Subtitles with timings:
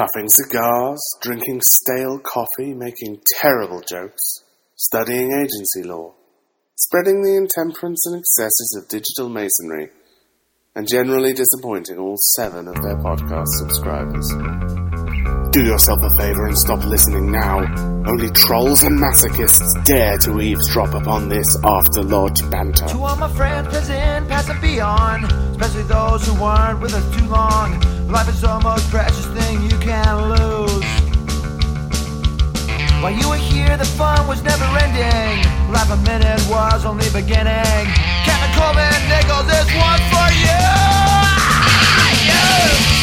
[0.00, 4.44] Puffing cigars, drinking stale coffee, making terrible jokes,
[4.74, 6.14] studying agency law,
[6.74, 9.90] spreading the intemperance and excesses of digital masonry,
[10.74, 14.26] and generally disappointing all seven of their podcast subscribers.
[15.50, 17.58] Do yourself a favor and stop listening now.
[18.06, 22.86] Only trolls and masochists dare to eavesdrop upon this after lodge banter.
[22.86, 27.26] To all my friends, present, past, and beyond, especially those who weren't with us too
[27.26, 27.89] long.
[28.10, 30.84] Life is the most precious thing you can lose.
[33.00, 35.46] While you were here, the fun was never ending.
[35.70, 37.86] Life a minute was only beginning.
[38.26, 40.58] Captain Coleman Nichols, this one's for you.
[42.26, 42.99] Yeah!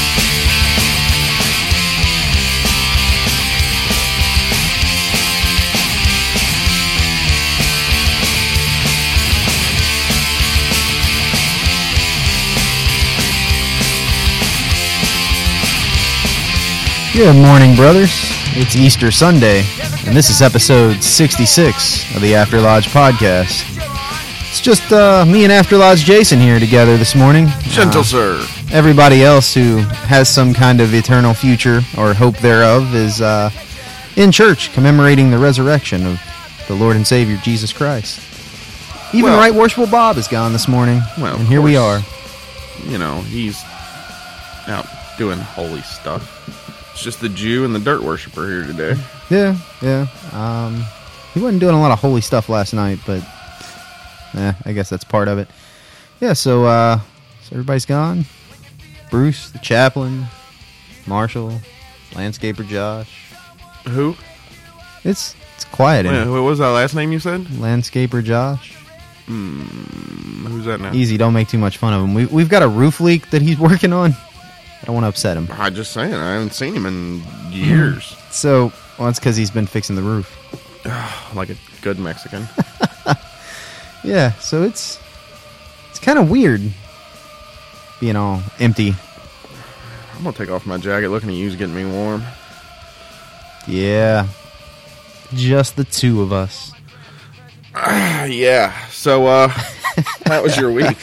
[17.13, 18.11] Good morning, brothers.
[18.55, 19.63] It's Easter Sunday,
[20.05, 23.63] and this is episode 66 of the After Lodge podcast.
[24.49, 27.47] It's just uh, me and After Lodge Jason here together this morning.
[27.61, 28.47] Gentle Uh, sir.
[28.71, 33.49] everybody else who has some kind of eternal future or hope thereof is uh,
[34.15, 36.21] in church commemorating the resurrection of
[36.67, 38.19] the Lord and Savior Jesus Christ.
[39.13, 41.99] Even Well- Right Worshipful Bob is gone this morning, Well, of and here we are.
[41.99, 42.85] course.
[42.87, 43.63] You know, he's
[44.67, 44.85] out
[45.17, 46.33] doing holy stuff.
[46.97, 48.99] It's just the Jew and the dirt worshiper here today.
[49.29, 50.07] Yeah, yeah.
[50.31, 50.83] Um,
[51.35, 53.21] he wasn't doing a lot of holy stuff last night, but
[54.33, 55.47] eh, I guess that's part of it.
[56.21, 56.99] Yeah, so uh,
[57.43, 58.25] so everybody's gone.
[59.11, 60.25] Bruce, the chaplain,
[61.05, 61.59] Marshall,
[62.13, 63.31] landscaper Josh.
[63.89, 64.15] Who?
[65.03, 66.31] It's it's quiet in Yeah, here.
[66.31, 67.41] what was that last name you said?
[67.41, 68.75] Landscaper Josh.
[69.27, 70.93] Who's that now?
[70.93, 72.13] Easy, don't make too much fun of him.
[72.13, 74.15] We, we've got a roof leak that he's working on.
[74.81, 75.47] I don't want to upset him.
[75.51, 78.15] I'm just saying, I haven't seen him in years.
[78.29, 80.37] So, well, it's because he's been fixing the roof.
[81.33, 82.47] like a good Mexican.
[84.03, 84.99] Yeah, so it's
[85.89, 86.61] it's kind of weird
[87.99, 88.95] being all empty.
[90.15, 91.09] I'm gonna take off my jacket.
[91.09, 92.23] Looking at you's getting me warm.
[93.67, 94.27] Yeah.
[95.33, 96.71] Just the two of us.
[97.75, 98.73] Ah, yeah.
[98.87, 99.47] So, uh,
[100.25, 100.97] that was your week.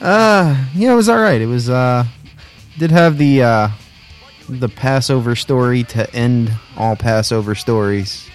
[0.00, 1.40] Uh, yeah, it was all right.
[1.40, 2.04] It was uh
[2.78, 3.68] did have the uh
[4.48, 8.28] the Passover story to end all Passover stories.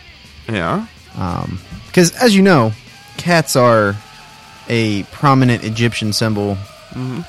[0.49, 0.85] Yeah.
[1.17, 1.59] Um
[1.93, 2.71] cuz as you know,
[3.17, 3.95] cats are
[4.69, 6.57] a prominent Egyptian symbol.
[6.93, 7.25] Mhm.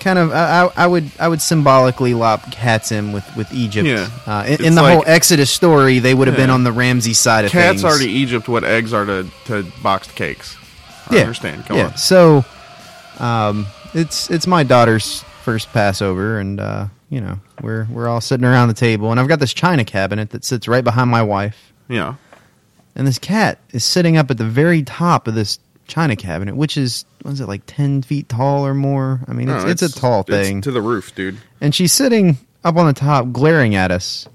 [0.00, 3.86] Kind of, I, I- would, I would symbolically lop cats in with with Egypt.
[3.86, 4.08] Yeah.
[4.26, 7.44] Uh, in, in the whole Exodus story, they would have been on the Ramses side
[7.44, 7.82] of Cats things.
[7.82, 10.56] Cats are to Egypt what eggs are to, to boxed cakes.
[11.10, 11.20] I Yeah.
[11.20, 11.66] understand.
[11.68, 11.86] Go yeah.
[11.88, 11.96] on.
[11.98, 12.46] So,
[13.18, 18.46] um, it's it's my daughter's first Passover, and uh, you know we're we're all sitting
[18.46, 21.72] around the table, and I've got this china cabinet that sits right behind my wife,
[21.88, 22.14] Yeah.
[22.94, 26.76] and this cat is sitting up at the very top of this china cabinet, which
[26.76, 29.20] is what is it like ten feet tall or more?
[29.26, 31.36] I mean, No, it's, it's, a tall it's thing, to the roof, dude.
[31.60, 34.28] and she's sitting up on the top, glaring at us.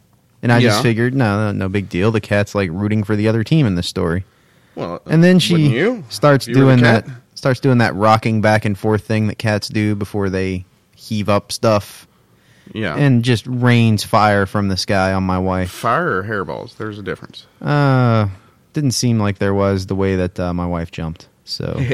[0.43, 0.69] And I Yeah.
[0.69, 2.11] just figured, no, no, no big deal.
[2.11, 4.25] The cat's like rooting for the other team in this story.
[4.75, 6.03] Well, And then wouldn't she you?
[6.09, 7.15] starts If you were doing that cat?
[7.35, 11.51] starts doing that rocking back and forth thing that cats do before they heave up
[11.51, 12.07] stuff
[12.73, 12.95] Yeah.
[12.95, 15.69] and just rains fire from the sky on my wife.
[15.71, 16.77] fire or hairballs?
[16.77, 17.45] There's a difference.
[17.61, 18.27] Uh
[18.73, 21.27] didn't seem like there was the way that uh, my wife jumped.
[21.45, 21.79] So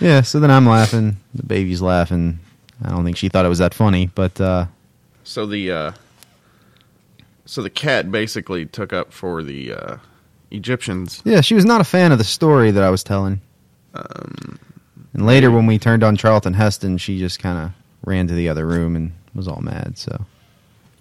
[0.00, 2.38] Yeah, so then I'm laughing, the baby's laughing.
[2.82, 4.66] I don't think she thought it was that funny, but uh
[5.24, 5.92] So the uh,
[7.44, 9.96] so the cat basically took up for the uh,
[10.52, 11.20] Egyptians.
[11.24, 13.40] yeah, she was not a fan of the story that I was telling.
[13.94, 14.58] Um,
[15.12, 17.72] And later when we turned on Charlton Heston, she just kind of
[18.04, 20.24] ran to the other room and was all mad, so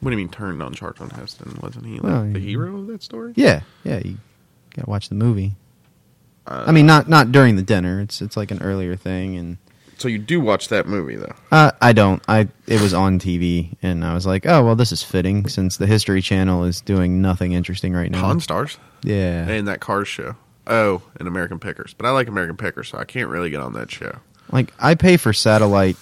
[0.01, 1.57] what do you mean turned on Charlton Heston?
[1.61, 3.33] Wasn't he like Well, the he- hero of that story?
[3.35, 4.17] Yeah, yeah, you
[4.75, 5.53] gotta watch the movie.
[6.47, 8.00] Uh, I mean, not not during the dinner.
[8.01, 9.57] It's it's like an earlier thing, and
[9.97, 11.35] so you do watch that movie though.
[11.51, 12.23] uh, I don't.
[12.27, 15.77] I it was on TV, and I was like, oh well, this is fitting since
[15.77, 18.21] the History Channel is doing nothing interesting right now.
[18.21, 20.35] Pawn Stars Yeah, and that Cars show.
[20.69, 23.74] Oh, and American Pickers, but I like American Pickers, so I can't really get on
[23.74, 24.18] that show.
[24.51, 25.98] like I pay for satellite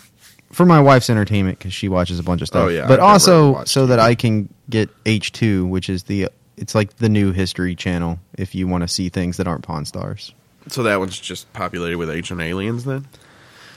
[0.52, 2.66] for my wife's entertainment because she watches a bunch of stuff.
[2.66, 6.76] Oh, yeah, but also so that I can get H two, which is the it's
[6.76, 8.20] like the new History Channel.
[8.38, 10.34] If you want to see things that aren't Pawn Stars.
[10.70, 13.08] So that one's just populated with ancient aliens then?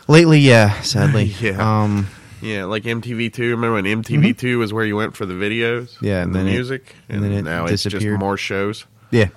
[0.09, 1.83] Lately, yeah, sadly, Yeah.
[1.83, 2.09] Um,
[2.43, 3.39] Yeah, like MTV2.
[3.39, 5.95] Remember when MTV2 was where you went for the videos?
[5.97, 6.07] Mm-hmm.
[6.07, 6.97] Yeah, and and the then it- music?
[7.09, 8.87] and then it now it's just more shows.
[9.13, 9.29] yeah.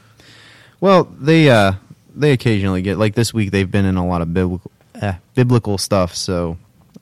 [0.84, 1.76] Well, they uh
[2.14, 5.78] they occasionally get like this week they've been in a lot of biblical eh, biblical
[5.78, 6.58] stuff, so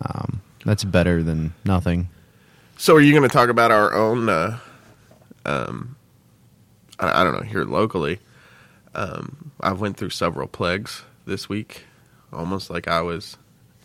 [0.05, 2.07] um, that's better than nothing.
[2.77, 4.29] So, are you going to talk about our own?
[4.29, 4.59] Uh,
[5.47, 5.95] um,
[6.99, 8.19] I, I don't know here locally.
[8.93, 11.85] Um, I went through several plagues this week,
[12.31, 13.35] almost like I was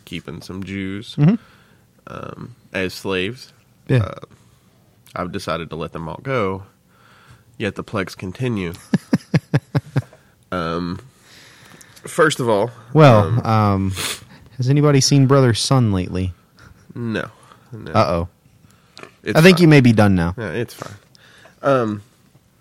[0.05, 1.39] keeping some Jews Mhm.
[2.05, 3.51] um, as slaves.
[3.87, 4.03] Yeah.
[4.03, 4.19] Uh,
[5.15, 6.65] I've decided to let them all go,
[7.57, 8.73] yet the plagues continue.
[10.57, 10.99] um,
[12.03, 13.91] first of all, well, um,
[14.57, 16.33] has anybody seen Brother Sun lately?
[16.95, 17.29] no,
[17.71, 17.91] no.
[17.91, 18.29] Uh oh.
[19.35, 19.61] I think fine.
[19.61, 20.33] you may be done now.
[20.37, 20.95] Yeah, it's fine.
[21.61, 22.01] Um,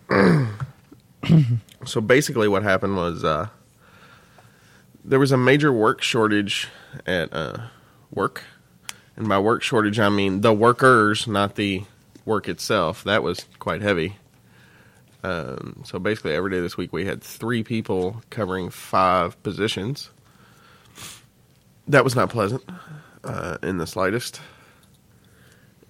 [1.84, 3.48] so basically, what happened was uh,
[5.04, 6.68] there was a major work shortage
[7.06, 7.58] at uh,
[8.10, 8.42] work,
[9.16, 11.84] and by work shortage, I mean the workers, not the
[12.24, 13.04] work itself.
[13.04, 14.16] That was quite heavy.
[15.26, 20.10] Um, so basically, every day this week, we had three people covering five positions.
[21.88, 22.62] That was not pleasant
[23.24, 24.40] uh, in the slightest.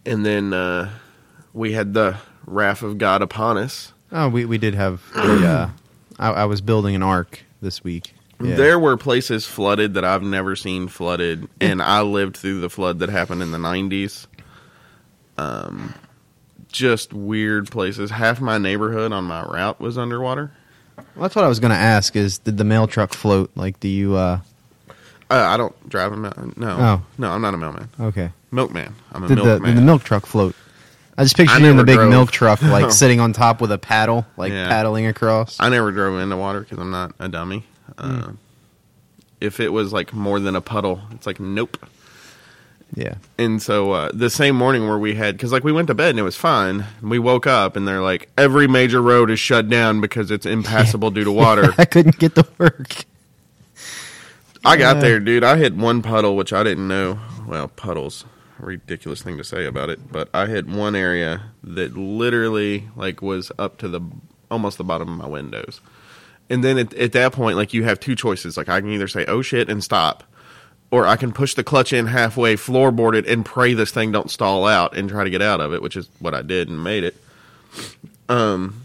[0.06, 0.90] And then uh,
[1.52, 2.16] we had the
[2.46, 3.92] wrath of God upon us.
[4.10, 5.02] Oh, we we did have.
[5.14, 5.70] A, uh,
[6.18, 8.14] I, I was building an ark this week.
[8.40, 8.56] Yeah.
[8.56, 13.00] There were places flooded that I've never seen flooded, and I lived through the flood
[13.00, 14.28] that happened in the '90s.
[15.36, 15.92] Um,
[16.70, 18.10] just weird places.
[18.10, 20.52] Half my neighborhood on my route was underwater.
[20.96, 22.16] Well, that's what I was going to ask.
[22.16, 23.50] Is did the mail truck float?
[23.54, 24.16] Like, do you?
[24.16, 24.40] uh
[25.30, 26.52] Uh, I don't drive a mail.
[26.56, 27.02] No, Oh.
[27.18, 27.88] no, I'm not a mailman.
[28.00, 28.30] Okay.
[28.50, 28.94] Milkman.
[29.12, 29.70] I'm a Did the, milkman.
[29.74, 30.54] did the milk truck float?
[31.18, 32.10] I just picture you in the big drove.
[32.10, 34.68] milk truck, like sitting on top with a paddle, like Yeah.
[34.68, 35.56] paddling across.
[35.58, 37.64] I never drove into water because I'm not a dummy.
[37.98, 38.32] Uh,
[39.40, 41.76] If it was like more than a puddle, it's like nope.
[42.94, 43.14] Yeah.
[43.38, 46.10] And so uh, the same morning where we had, because like we went to bed
[46.10, 46.84] and it was fine.
[47.00, 50.46] And we woke up and they're like, every major road is shut down because it's
[50.46, 51.74] impassable due to water.
[51.78, 53.04] I couldn't get to work.
[54.64, 55.02] I got Yeah.
[55.02, 55.44] there, dude.
[55.44, 57.18] I hit one puddle, which I didn't know.
[57.46, 58.24] Well, puddles,
[58.58, 60.10] ridiculous thing to say about it.
[60.10, 64.00] But I hit one area that literally like was up to the
[64.50, 65.80] almost the bottom of my windows.
[66.48, 68.56] And then at, at that point, like you have two choices.
[68.56, 70.22] Like I can either say "oh shit" and stop,
[70.90, 74.30] or I can push the clutch in halfway, floorboard it, and pray this thing don't
[74.30, 76.82] stall out and try to get out of it, which is what I did and
[76.82, 77.16] made it.
[78.28, 78.82] Um,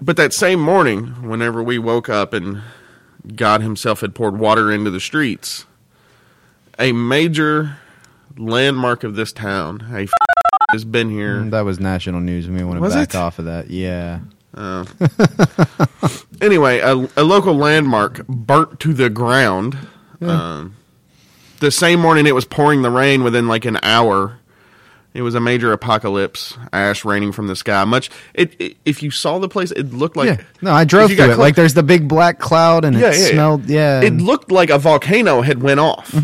[0.00, 2.62] but that same morning, whenever we woke up and
[3.34, 5.66] God Himself had poured water into the streets,
[6.78, 7.78] a major
[8.36, 10.10] landmark of this town, a f-
[10.70, 11.42] has been here.
[11.44, 12.48] That was national news.
[12.48, 13.16] We want to back it?
[13.16, 13.70] off of that.
[13.70, 14.20] Yeah.
[14.54, 14.84] Uh,
[16.40, 19.76] anyway, a, a local landmark burnt to the ground.
[20.20, 20.76] Um,
[21.60, 24.38] the same morning it was pouring the rain within like an hour.
[25.14, 27.82] It was a major apocalypse, ash raining from the sky.
[27.84, 30.44] Much, it, it if you saw the place, it looked like yeah.
[30.62, 31.26] No, I drove through it.
[31.28, 33.64] close- like there's the big black cloud, and Yeah, it yeah, smelled.
[33.66, 34.00] Yeah.
[34.02, 36.14] it looked like a volcano had went off.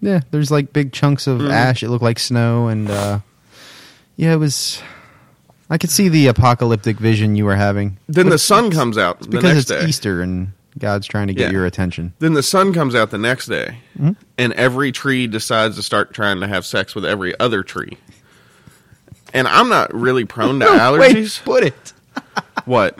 [0.00, 0.20] yeah.
[0.30, 1.50] There's like big chunks of Mm-hmm.
[1.50, 1.82] ash.
[1.82, 3.20] It looked like snow, and uh
[4.16, 4.82] yeah, it was.
[5.70, 7.98] I could see the apocalyptic vision you were having.
[8.08, 9.88] Then the sun comes out the because next it's day.
[9.88, 11.52] Easter and God's trying to get Yeah.
[11.52, 12.12] your attention.
[12.18, 14.12] Then the sun comes out the next day, Mm-hmm.
[14.38, 17.96] and every tree decides to start trying to have sex with every other tree.
[19.34, 21.44] And I'm not really prone to allergies.
[21.44, 21.92] Wait, put it.
[22.64, 22.98] What?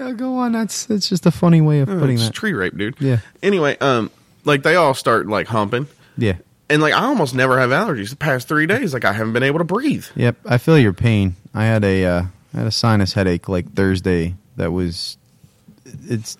[0.00, 0.52] Oh, go on.
[0.52, 2.32] That's that's just a funny way of putting it's that.
[2.34, 2.96] tree rape, dude.
[2.98, 3.18] Yeah.
[3.42, 4.10] Anyway, um,
[4.44, 5.86] like they all start like humping,
[6.16, 6.36] Yeah.
[6.68, 8.10] and like I almost never have allergies.
[8.10, 10.06] The past three days, like I haven't been able to breathe.
[10.16, 10.36] Yep.
[10.46, 11.36] I feel your pain.
[11.54, 12.22] I had a uh,
[12.52, 14.34] I had a sinus headache like Thursday.
[14.56, 15.16] That was
[16.08, 16.36] it's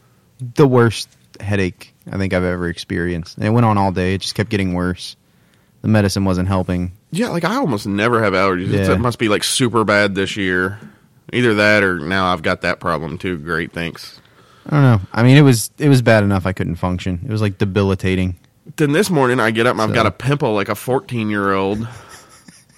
[0.55, 1.09] the worst
[1.41, 3.37] headache I think I've ever experienced.
[3.37, 4.15] And it went on all day.
[4.15, 5.17] It just kept getting worse.
[5.83, 6.93] The medicine wasn't helping.
[7.11, 8.73] Yeah, like I almost never have allergies.
[8.73, 8.93] Yeah.
[8.93, 10.79] It must be like super bad this year.
[11.33, 13.39] Either that or now I've got that problem too.
[13.39, 14.21] Great, thanks.
[14.67, 15.01] I don't know.
[15.13, 17.21] I mean, it was it was bad enough I couldn't function.
[17.25, 18.37] It was like debilitating.
[18.77, 21.29] Then this morning I get up and I've So- got a pimple like a 14
[21.29, 21.87] year old,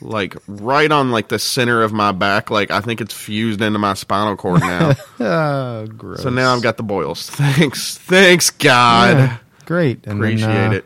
[0.00, 2.50] like right on like the center of my back.
[2.50, 4.94] Like I think it's fused into my spinal cord now.
[5.20, 6.22] Oh, gross.
[6.22, 7.28] so now I've got the boils.
[7.30, 9.16] Thanks, thanks God.
[9.16, 10.06] Yeah, great.
[10.06, 10.84] And then, Appreciate uh, it.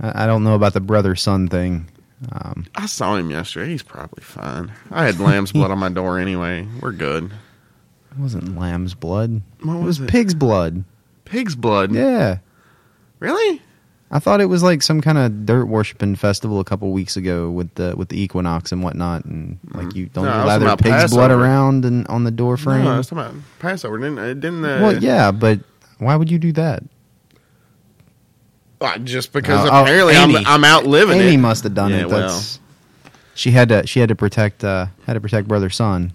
[0.00, 1.88] I, I don't know about the brother son thing.
[2.32, 3.70] Um, I saw him yesterday.
[3.70, 4.72] He's probably fine.
[4.90, 6.66] I had lamb's blood on my door anyway.
[6.80, 7.24] We're good.
[7.24, 9.42] it wasn't lamb's blood.
[9.62, 10.10] What it was was it?
[10.10, 10.84] pig's blood.
[11.24, 11.92] Pig's blood.
[11.92, 12.38] Yeah.
[13.18, 13.60] Really?
[14.14, 17.50] I thought it was like some kind of dirt worshiping festival a couple weeks ago
[17.50, 20.66] with the with the equinox and whatnot, and like you don't No, I was lather
[20.66, 21.42] about pig's blood Passover.
[21.44, 22.84] around and on the door frame.
[22.84, 23.98] No, I was talking about Passover.
[23.98, 25.58] Didn't uh, didn't uh, well, yeah, but
[25.98, 26.84] why would you do that?
[28.80, 30.36] uh, just because Oh, oh, apparently Amy.
[30.38, 31.38] I'm I'm out living Amy it.
[31.38, 32.08] must have done Yeah, it.
[32.08, 32.28] well.
[32.28, 32.60] That's
[33.34, 36.12] she had to she had to protect uh had to protect brother son.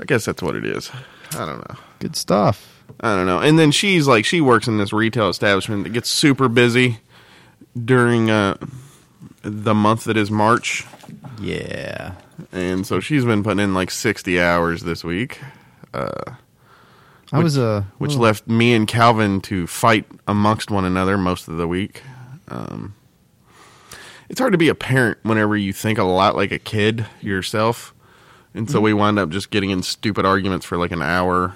[0.00, 0.90] I guess that's what it is.
[1.32, 1.76] I don't know.
[2.00, 2.82] Good stuff.
[3.00, 3.38] I don't know.
[3.38, 6.98] And then she's like, she works in this retail establishment that gets super busy
[7.82, 8.56] during uh,
[9.42, 10.84] the month that is March,
[11.40, 12.12] Yeah.
[12.52, 15.40] and so she's been putting in like sixty hours this week,
[15.92, 21.48] I was uh which little- left me and Calvin to fight amongst one another most
[21.48, 22.02] of the week.
[22.48, 22.94] Um,
[24.28, 27.92] it's hard to be a parent whenever you think a lot like a kid yourself,
[28.54, 31.54] and so we wind up just getting in stupid arguments for like an hour.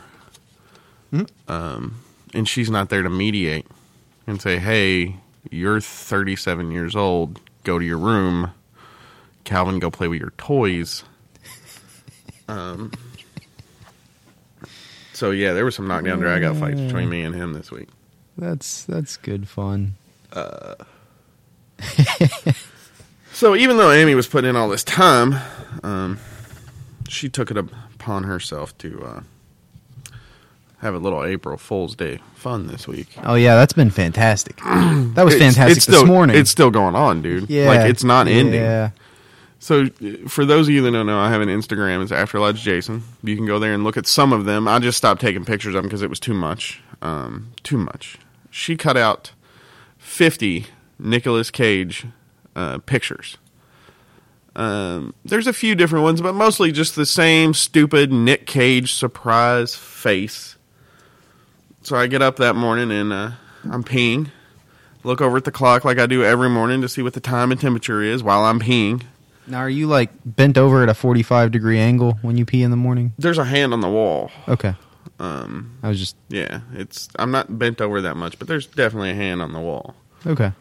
[1.48, 2.02] Um,
[2.34, 3.66] and she's not there to mediate
[4.26, 5.16] and say, "Hey,
[5.50, 7.40] you're 37 years old.
[7.64, 8.52] Go to your room."
[9.44, 11.04] Calvin, go play with your toys.
[12.48, 12.90] Um.
[15.12, 17.88] So yeah, there was some knockdown drag out fights between me and him this week.
[18.38, 19.96] that's that's good fun.
[20.32, 20.76] Uh,
[23.32, 25.34] so even though Amy was putting in all this time,
[25.82, 26.18] um,
[27.08, 29.20] she took it upon herself to uh,
[30.80, 33.08] have a little April Fool's Day fun this week.
[33.24, 34.60] Oh yeah, that's been fantastic.
[35.14, 36.36] That was fantastic it's still, this morning.
[36.36, 37.50] It's still going on, dude.
[37.50, 38.60] yeah, like it's not ending.
[38.60, 38.90] Yeah.
[39.58, 39.86] So,
[40.28, 42.02] for those of you that don't know, I have an Instagram.
[42.02, 43.02] It's After Lodge Jason.
[43.24, 44.68] You can go there and look at some of them.
[44.68, 46.80] I just stopped taking pictures of them because it was too much.
[47.02, 48.18] Um, too much.
[48.50, 49.32] She cut out
[49.98, 50.66] fifty
[50.98, 52.06] Nicolas Cage
[52.54, 53.36] uh, pictures.
[54.54, 59.74] Um, there's a few different ones, but mostly just the same stupid Nick Cage surprise
[59.74, 60.56] face.
[61.82, 63.30] So I get up that morning and uh,
[63.70, 64.30] I'm peeing.
[65.04, 67.50] Look over at the clock like I do every morning to see what the time
[67.52, 69.04] and temperature is while I'm peeing.
[69.46, 72.70] Now, are you like bent over at a forty-five degree angle when you pee in
[72.70, 73.14] the morning?
[73.18, 74.30] There's a hand on the wall.
[74.46, 74.74] Okay.
[75.20, 79.10] Um, I was just yeah, it's I'm not bent over that much, but there's definitely
[79.10, 79.94] a hand on the wall.
[80.26, 80.52] okay.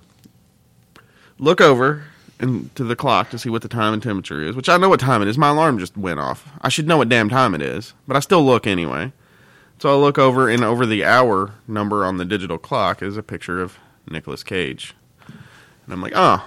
[1.40, 2.06] Look over
[2.40, 5.00] into the clock to see what the time and temperature is, which I know what
[5.00, 5.38] time it is.
[5.38, 6.48] My alarm just went off.
[6.62, 9.12] I should know what damn time it is, but I still look anyway.
[9.80, 13.24] So I look over, and over the hour number on the digital clock is a
[13.24, 13.78] picture of
[14.10, 14.96] Nicolas Cage,
[15.28, 16.44] and I'm like, oh,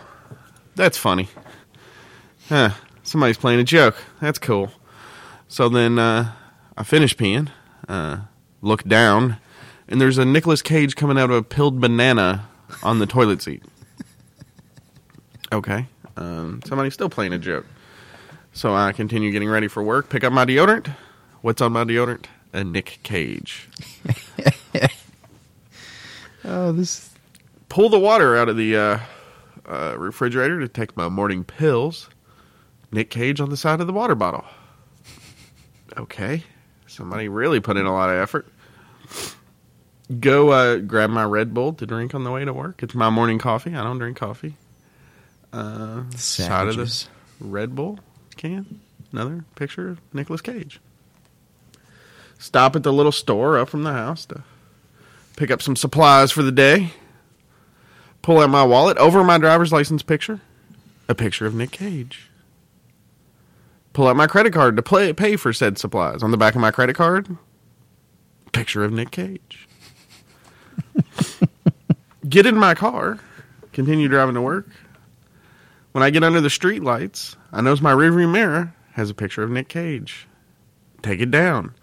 [0.75, 1.29] that's funny.
[2.49, 2.71] Huh,
[3.05, 3.97] somebody's playing a joke.
[4.21, 4.73] That's cool.
[5.47, 6.33] So then uh,
[6.77, 7.51] I finish peeing,
[7.89, 8.23] uh,
[8.63, 9.37] look down,
[9.87, 12.49] and there's a Nicolas Cage coming out of a peeled banana
[12.83, 13.63] on the toilet seat.
[15.53, 15.87] Okay.
[16.17, 17.67] Um, somebody's still playing a joke.
[18.53, 20.95] So I continue getting ready for work, pick up my deodorant.
[21.43, 22.27] What's on my deodorant?
[22.53, 23.69] A Nick Cage.
[26.43, 27.11] Oh, this
[27.69, 28.99] Pull the water out of the uh,
[29.65, 32.11] uh, refrigerator to take my morning pills.
[32.91, 34.45] Nick Cage on the side of the water bottle.
[35.97, 36.43] Okay.
[36.89, 38.49] Somebody really put in a lot of effort.
[40.19, 42.83] Go uh, grab my Red Bull to drink on the way to work.
[42.83, 43.77] It's my morning coffee.
[43.77, 44.57] I don't drink coffee.
[45.53, 48.01] Uh, side of this Red Bull
[48.37, 48.81] can.
[49.13, 50.81] Another picture of Nicolas Cage.
[52.41, 54.43] Stop at the little store up from the house to
[55.37, 56.95] pick up some supplies for the day.
[58.23, 58.97] Pull out my wallet.
[58.97, 60.41] Over my driver's license picture,
[61.07, 62.31] a picture of Nick Cage.
[63.93, 66.23] Pull out my credit card to play, pay for said supplies.
[66.23, 67.37] On the back of my credit card,
[68.53, 69.69] picture of Nick Cage.
[72.29, 73.19] get in my car,
[73.75, 74.67] continue driving to work.
[75.93, 79.43] When I get under the street lights, I notice my rearview mirror has a picture
[79.43, 80.27] of Nick Cage.
[81.03, 81.75] Take it down.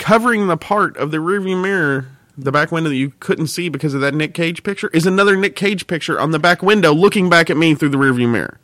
[0.00, 3.92] Covering the part of the rearview mirror, the back window that you couldn't see because
[3.92, 7.28] of that Nick Cage picture, is another Nick Cage picture on the back window looking
[7.28, 8.58] back at me through the rearview mirror.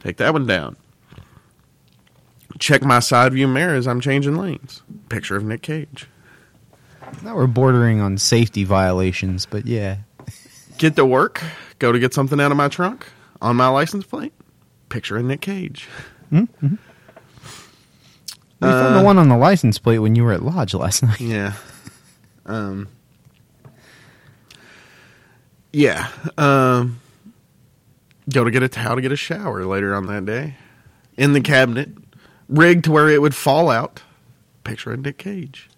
[0.00, 0.76] Take that one down.
[2.58, 4.82] Check my side view mirror as I'm changing lanes.
[5.08, 6.06] Picture of Nick Cage.
[7.22, 9.96] now we're bordering on safety violations, but yeah.
[10.76, 11.42] Get to work,
[11.78, 13.06] go to get something out of my trunk
[13.40, 14.34] on my license plate.
[14.90, 15.88] Picture of Nick Cage.
[16.30, 16.74] Mm-hmm.
[18.62, 21.20] We found the one on the license plate when you were at lodge last night.
[21.20, 21.54] Yeah.
[22.46, 22.88] Um.
[25.72, 26.08] Yeah.
[26.38, 27.00] Um.
[28.32, 30.54] Go to get a towel to get a shower later on that day.
[31.16, 31.88] In the cabinet,
[32.48, 34.02] rigged to where it would fall out.
[34.64, 35.68] Picture of Nick Cage.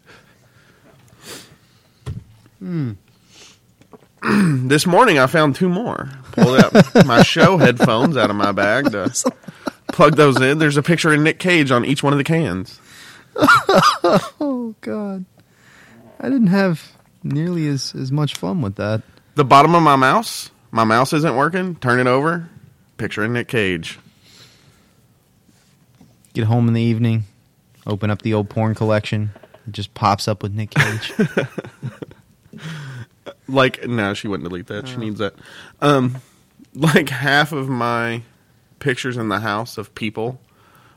[2.58, 2.92] Hmm.
[4.68, 6.08] this morning I found two more.
[6.32, 6.72] Pulled out
[7.06, 9.12] my show headphones out of my bag to
[9.94, 10.58] plug those in.
[10.58, 12.80] There's a picture of Nick Cage on each one of the cans.
[14.40, 15.24] Oh God,
[16.20, 19.02] I didn't have nearly as as much fun with that.
[19.34, 21.76] The bottom of my mouse, my mouse isn't working.
[21.76, 22.48] Turn it over.
[22.96, 23.98] Picture of Nick Cage.
[26.34, 27.24] Get home in the evening,
[27.86, 29.30] open up the old porn collection.
[29.66, 31.12] It just pops up with Nick Cage.
[33.48, 34.88] Like, no, she wouldn't delete that.
[34.88, 35.34] She needs that.
[35.80, 36.16] Um,
[36.74, 38.22] like half of my
[38.78, 40.40] pictures in the house of people,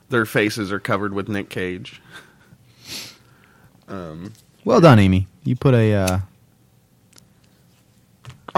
[0.10, 2.02] their faces are covered with Nick Cage.
[3.88, 5.28] well done, Amy.
[5.44, 6.20] You put a uh,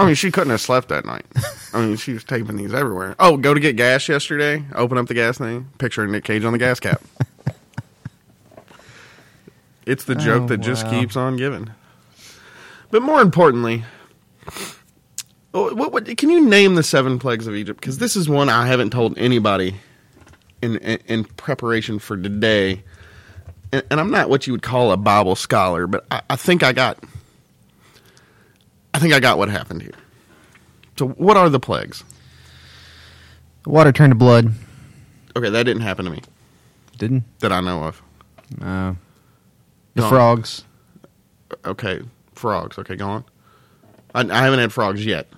[0.00, 1.26] I mean, she couldn't have slept that night.
[1.74, 3.14] I mean, she was taping these everywhere.
[3.18, 4.64] Oh, go to get gas yesterday.
[4.74, 5.68] Open up the gas thing.
[5.76, 7.02] Picture of Nick Cage on the gas cap.
[9.86, 11.70] it's the joke Oh, that just keeps on giving.
[12.90, 13.84] But more importantly,
[15.52, 17.80] what, what, can you name the seven plagues of Egypt?
[17.80, 19.76] Because this is one I haven't told anybody
[20.62, 22.82] in in, in preparation for today.
[23.72, 26.62] And, and I'm not what you would call a Bible scholar, but I, I think
[26.62, 27.02] I got.
[28.92, 29.94] I think I got what happened here.
[30.98, 32.04] So, what are the plagues?
[33.66, 34.52] water turned to blood.
[35.36, 36.22] Okay, that didn't happen to me
[36.98, 37.24] Didn't?
[37.40, 38.02] that I know of.
[38.60, 38.94] Uh,
[39.94, 40.10] the Go on.
[40.10, 40.64] frogs.
[41.64, 42.00] Okay,
[42.34, 42.78] frogs.
[42.78, 43.24] Okay, go on.
[44.14, 45.28] I, I haven't had frogs yet.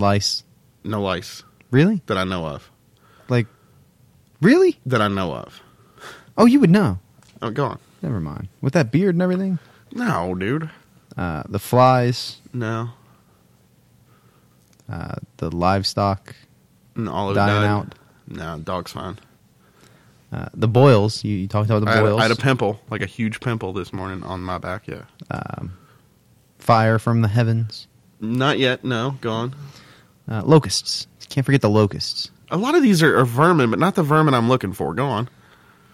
[0.00, 0.42] Lice.
[0.82, 2.02] No lice Really?
[2.06, 2.70] that I know of.
[3.28, 3.46] Like,
[4.40, 4.78] really?
[4.86, 5.60] That I know of.
[6.36, 6.98] Oh, you would know.
[7.42, 7.78] Oh, go on.
[8.02, 8.48] Never mind.
[8.60, 9.58] With that beard and everything.
[9.92, 10.70] No, dude.
[11.16, 12.38] Uh, the flies.
[12.52, 12.90] No.
[14.90, 16.34] Uh, the livestock
[16.96, 17.68] No, all of dying died.
[17.68, 17.94] out.
[18.26, 19.18] No, dog's fine.
[20.32, 21.22] Uh, the boils.
[21.24, 22.20] You, you talked about the I had, boils.
[22.20, 24.88] I had a pimple, like a huge pimple this morning on my back.
[24.88, 25.02] Yeah.
[26.58, 27.86] Fire from the heavens.
[28.20, 28.84] Not yet.
[28.84, 29.54] No, go on.
[30.30, 31.06] Uh, locusts.
[31.28, 32.30] Can't forget the locusts.
[32.50, 34.94] A lot of these are, are vermin, but not the vermin I'm looking for.
[34.94, 35.28] Go on.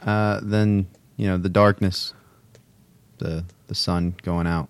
[0.04, 2.12] Uh, then you know the darkness.
[3.18, 4.68] The the sun going out.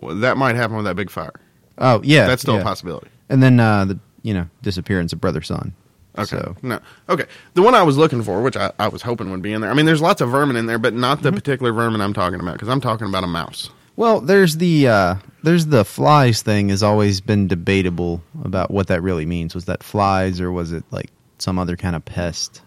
[0.00, 1.32] Well, that might happen with that big fire.
[1.78, 2.60] Oh yeah, That's still yeah.
[2.60, 3.08] a possibility.
[3.28, 5.74] And then uh, the you know disappearance of brother son.
[6.16, 6.36] Okay.
[6.36, 6.78] So No.
[7.08, 7.24] Okay.
[7.54, 9.70] The one I was looking for, which I, I was hoping would be in there.
[9.70, 11.24] I mean, there's lots of vermin in there, but not Mm-hmm.
[11.26, 13.70] the particular vermin I'm talking about because I'm talking about a mouse.
[13.96, 19.02] Well, there's the uh, there's the flies thing has always been debatable about what that
[19.02, 19.54] really means.
[19.54, 22.62] Was that flies or was it like some other kind of pest?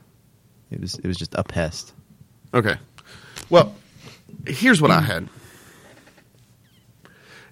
[0.72, 1.94] It was it was just a pest.
[2.54, 2.76] Okay.
[3.50, 3.76] Well,
[4.46, 5.28] here's what I had.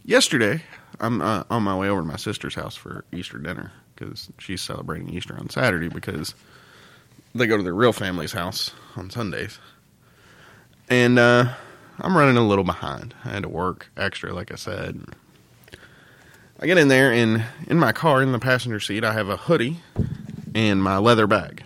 [0.06, 0.62] Yesterday,
[1.00, 4.62] I'm uh, on my way over to my sister's house for Easter dinner because she's
[4.62, 6.36] celebrating Easter on Saturday because
[7.34, 9.60] they go to their real family's house on Sundays.
[10.90, 11.54] And uh,
[12.00, 13.14] I'm running a little behind.
[13.24, 15.04] I had to work extra, like I said.
[16.60, 19.38] I get in there, and in my car, in the passenger seat, I have a
[19.38, 19.80] hoodie
[20.54, 21.64] and my leather bag.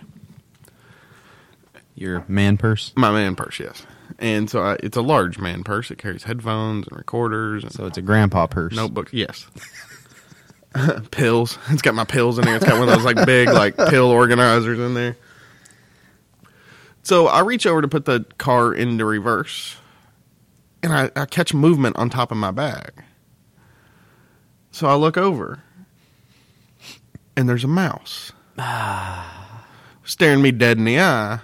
[1.94, 2.92] Your man purse.
[2.96, 3.84] My man purse, yes.
[4.18, 5.90] And so I, it's a large man purse.
[5.90, 8.74] It carries headphones and recorders and So it's a grandpa purse.
[8.74, 9.12] notebooks.
[9.12, 9.46] Yes.
[11.10, 11.58] pills.
[11.68, 12.56] It's got my pills in there.
[12.56, 15.16] It's got one of those like big like pill organizers in there.
[17.02, 19.76] So I reach over to put the car into reverse,
[20.82, 23.04] and I, I catch movement on top of my bag.
[24.70, 25.62] So I look over,
[27.36, 28.32] and there's a mouse
[30.04, 31.40] staring me dead in the eye.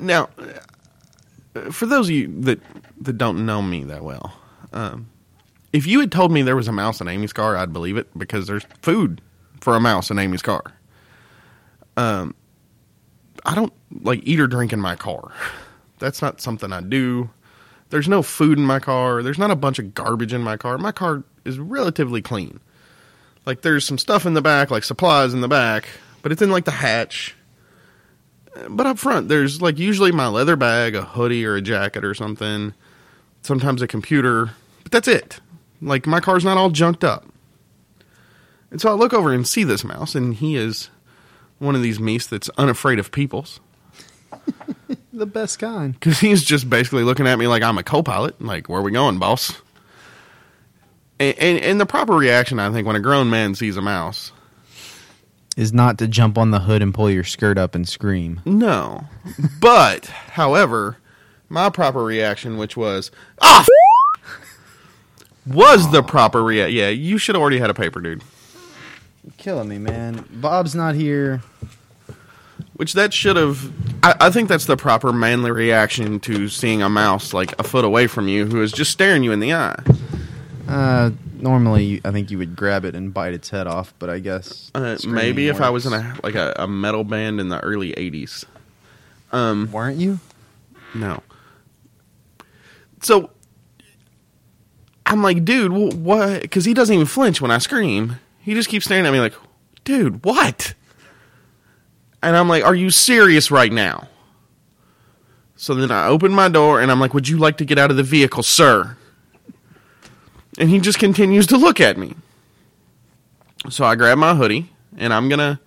[0.00, 0.28] Now,
[1.54, 2.58] uh, for those of you that
[3.00, 4.32] that don't know me that well,
[4.72, 5.08] um,
[5.72, 8.08] if you had told me there was a mouse in Amy's car, I'd believe it
[8.18, 9.20] because there's food
[9.60, 10.62] for a mouse in Amy's car.
[11.96, 12.34] Um,
[13.44, 15.32] I don't like eat or drink in my car.
[15.98, 17.30] That's not something I do.
[17.90, 19.22] There's no food in my car.
[19.22, 20.76] There's not a bunch of garbage in my car.
[20.78, 22.60] My car is relatively clean.
[23.44, 25.88] Like there's some stuff in the back, like supplies in the back,
[26.22, 27.36] but it's in like the hatch.
[28.68, 32.14] But up front, there's like usually my leather bag, a hoodie or a jacket or
[32.14, 32.74] something.
[33.42, 34.50] Sometimes a computer,
[34.82, 35.40] but that's it.
[35.80, 37.26] Like my car's not all junked up.
[38.70, 40.90] And so I look over and see this mouse, and he is
[41.58, 43.60] one of these meese that's unafraid of peoples.
[45.16, 45.94] The best kind.
[45.98, 48.40] Because he's just basically looking at me like I'm a co-pilot.
[48.40, 49.52] Like, where are we going, boss?
[51.18, 54.30] And, and, and the proper reaction, I think, when a grown man sees a mouse,
[55.56, 58.42] Is not to jump on the hood and pull your skirt up and scream.
[58.44, 59.04] no.
[59.60, 60.98] but, however,
[61.48, 63.66] my proper reaction, which was, ah, f-"
[65.46, 66.76] was the proper reaction.
[66.76, 68.22] Yeah, you should have already had a paper, dude.
[69.38, 70.26] killing me, man.
[70.30, 71.40] Bob's not here.
[72.76, 73.72] Which that should have.
[74.02, 77.84] I, I think that's the proper manly reaction to seeing a mouse like a foot
[77.84, 79.82] away from you who is just staring you in the eye.
[80.68, 84.18] Uh, normally, I think you would grab it and bite its head off, but I
[84.18, 87.60] guess Uh, maybe if I was in a like a, a metal band in the
[87.60, 88.44] early '80s.
[89.32, 90.20] Um, weren't you?
[90.94, 91.22] no.
[93.02, 93.30] So
[95.04, 96.42] I'm like, dude, what?
[96.42, 98.16] Because he doesn't even flinch when I scream.
[98.40, 99.34] He just keeps staring at me like,
[99.84, 100.74] dude, what?
[102.26, 104.08] And I'm like, are you serious right now?
[105.54, 107.92] So then I open my door and I'm like, would you like to get out
[107.92, 108.96] of the vehicle, sir?
[110.58, 112.16] And he just continues to look at me.
[113.70, 115.60] So I grab my hoodie and I'm gonna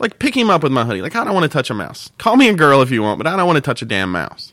[0.00, 1.00] like pick him up with my hoodie.
[1.00, 2.10] Like I don't want to touch a mouse.
[2.18, 4.10] Call me a girl if you want, but I don't want to touch a damn
[4.10, 4.52] mouse.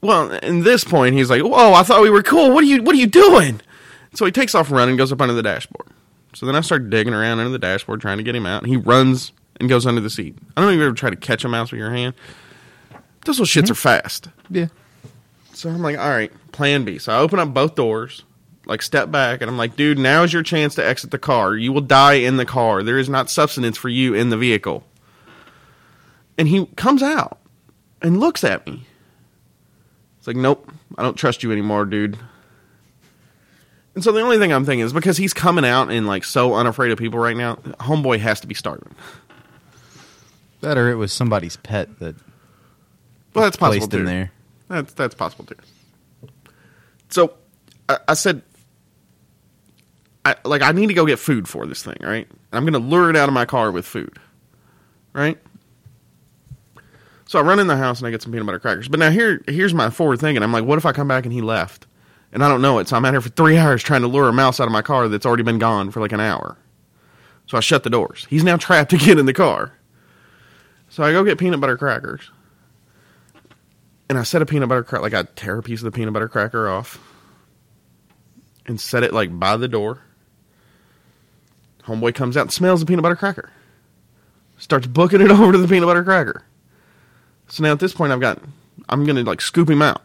[0.00, 2.54] Well, in this point, he's like, "Whoa, I thought we were cool.
[2.54, 3.60] What are you What are you doing?"
[4.14, 5.88] So he takes off running, goes up under the dashboard.
[6.32, 8.70] So then I start digging around under the dashboard trying to get him out, and
[8.70, 10.36] he runs and goes under the seat.
[10.56, 12.14] I don't even ever try to catch a mouse with your hand.
[13.24, 14.02] Those little shits are mm-hmm.
[14.02, 14.28] fast.
[14.50, 14.68] Yeah.
[15.52, 16.98] So I'm like, all right, plan B.
[16.98, 18.24] So I open up both doors,
[18.66, 21.56] like step back, and I'm like, dude, now is your chance to exit the car.
[21.56, 22.82] You will die in the car.
[22.82, 24.84] There is not substance for you in the vehicle.
[26.38, 27.38] And he comes out
[28.02, 28.86] and looks at me.
[30.18, 32.18] It's like, nope, I don't trust you anymore, dude.
[33.94, 36.54] And so the only thing I'm thinking is because he's coming out and like so
[36.54, 38.94] unafraid of people right now, homeboy has to be starving.
[40.66, 42.16] Better it was somebody's pet that
[43.34, 44.04] Well, that's possible placed in too.
[44.04, 44.32] there.
[44.66, 45.54] That's that's possible too.
[47.08, 47.34] So
[47.88, 48.42] I, I said,
[50.24, 52.26] I like I need to go get food for this thing, right?
[52.52, 54.18] I'm gonna lure it out of my car with food,
[55.12, 55.38] right?
[57.26, 58.88] So I run in the house and I get some peanut butter crackers.
[58.88, 60.42] But now here here's my forward thinking.
[60.42, 61.86] I'm like, what if I come back and he left,
[62.32, 62.88] and I don't know it?
[62.88, 64.82] So I'm out here for three hours trying to lure a mouse out of my
[64.82, 66.58] car that's already been gone for like an hour.
[67.46, 68.26] So I shut the doors.
[68.28, 69.75] He's now trapped again in the car.
[70.96, 72.30] So I go get peanut butter crackers
[74.08, 76.14] and I set a peanut butter cracker, like I tear a piece of the peanut
[76.14, 76.98] butter cracker off
[78.64, 80.00] and set it like by the door.
[81.84, 83.50] Homeboy comes out and smells the peanut butter cracker.
[84.56, 86.44] Starts booking it over to the peanut butter cracker.
[87.48, 88.40] So now at this point, I've got,
[88.88, 90.00] I'm gonna like scoop him out.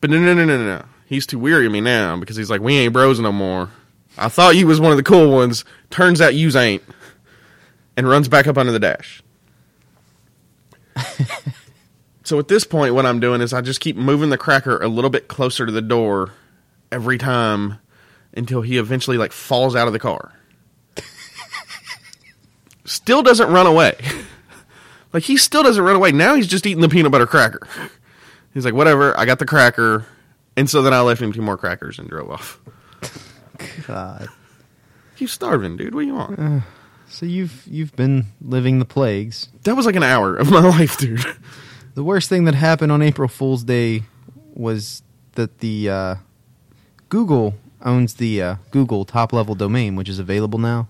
[0.00, 0.84] But no, no, no, no, no.
[1.06, 3.70] He's too weary of me now because he's like, we ain't bros no more.
[4.18, 5.64] I thought you was one of the cool ones.
[5.90, 6.82] Turns out yous ain't.
[7.96, 9.21] And runs back up under the dash.
[12.24, 14.88] So at this point, what I'm doing is I just keep moving the cracker a
[14.88, 16.32] little bit closer to the door
[16.90, 17.78] every time
[18.32, 20.32] until he eventually like falls out of the car.
[22.84, 23.96] still doesn't run away.
[25.12, 26.12] like he still doesn't run away.
[26.12, 27.66] Now he's just eating the peanut butter cracker.
[28.54, 30.06] He's like, whatever, I got the cracker.
[30.56, 32.60] And so then I left him two more crackers and drove off.
[33.86, 34.28] God.
[35.18, 35.94] You starving, dude.
[35.94, 36.62] What do you want?
[37.12, 39.48] So you've you've been living the plagues.
[39.64, 41.24] That was like an hour of my life, dude.
[41.94, 44.04] The worst thing that happened on April Fool's Day
[44.54, 46.14] was that the uh,
[47.10, 50.88] Google owns the uh, Google top level domain, which is available now.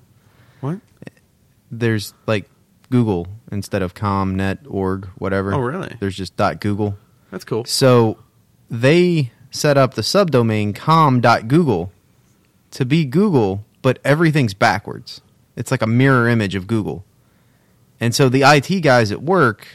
[0.61, 0.79] What?
[1.73, 2.49] There's like
[2.89, 5.53] Google instead of com, net, org, whatever.
[5.53, 5.97] Oh, really?
[5.99, 6.97] There's just dot Google.
[7.33, 7.65] That's cool.
[7.65, 8.19] So
[8.71, 11.91] they set up the subdomain com.google
[12.71, 15.21] to be Google, but everything's backwards.
[15.57, 17.05] It's like a mirror image of Google.
[18.01, 19.67] And so the IT guys at work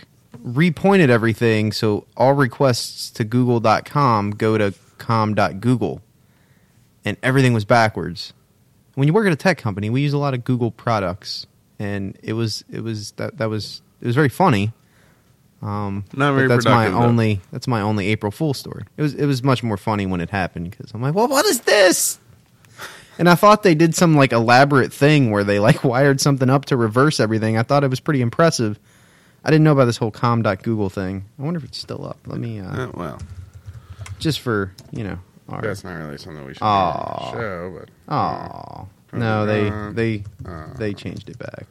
[0.44, 6.02] repointed everything so all requests to google.com go to com.google.
[7.06, 8.34] And everything was backwards.
[8.96, 11.46] When you work at a tech company, we use a lot of Google products
[11.80, 14.74] and it was it was that that was it was very funny.
[15.62, 16.98] Um, Not very that's my though.
[16.98, 18.84] only that's my only April Fool story.
[18.96, 21.46] It was it was much more funny when it happened because I'm like, well, what
[21.46, 22.20] is this?
[23.20, 26.66] And I thought they did some like elaborate thing where they like wired something up
[26.66, 27.58] to reverse everything.
[27.58, 28.80] I thought it was pretty impressive.
[29.44, 31.26] I didn't know about this whole com.google thing.
[31.40, 32.18] I wonder if it's still up.
[32.26, 33.22] Let me uh, Uh, well,
[34.20, 35.20] just for you know.
[35.50, 37.32] Our, that's not really something we should Aw.
[37.32, 40.74] show, but Oh no, they they uh.
[40.74, 41.66] they changed it back.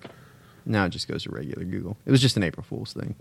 [0.64, 1.96] Now it just goes to regular Google.
[2.06, 3.14] It was just an April Fool's thing,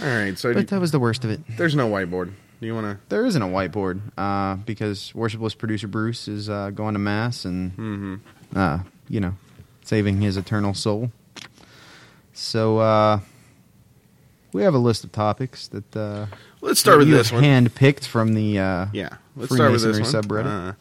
[0.00, 0.38] all right.
[0.38, 1.40] So but that was the worst of it.
[1.56, 2.32] there's no whiteboard.
[2.60, 2.98] Do you want to?
[3.10, 7.72] There isn't a whiteboard uh, because worshipless producer Bruce is uh, going to mass and
[7.76, 8.14] Mm-hmm.
[8.58, 9.34] uh, you know
[9.84, 11.12] saving his eternal soul.
[12.32, 13.20] So uh,
[14.52, 16.26] we have a list of topics that uh,
[16.60, 17.42] Let's start with this one.
[17.42, 20.22] hand-picked from the uh, Yeah, let's start with this one.
[20.22, 20.70] Subreddit.
[20.70, 20.72] Uh,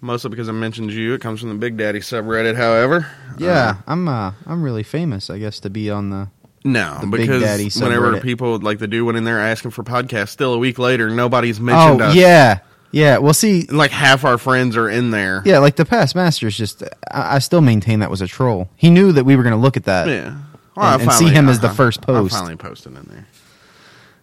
[0.00, 1.14] mostly because I mentioned you.
[1.14, 2.54] It comes from the Big Daddy subreddit.
[2.56, 6.28] However, yeah, I'm uh, I'm really famous, I guess, to be on the.
[6.72, 8.22] No, because Daddy whenever subreddit.
[8.22, 11.58] people like the dude went in there asking for podcasts, still a week later, nobody's
[11.60, 12.14] mentioned oh us.
[12.14, 12.60] yeah,
[12.92, 13.18] yeah.
[13.18, 15.42] Well, see, like half our friends are in there.
[15.44, 16.56] yeah, like the past masters.
[16.56, 18.68] Just I, I still maintain that was a troll.
[18.76, 20.08] He knew that we were going to look at that.
[20.08, 20.36] Yeah.
[20.76, 22.32] And- and see him as the first post.
[22.34, 23.26] I finally posted in there.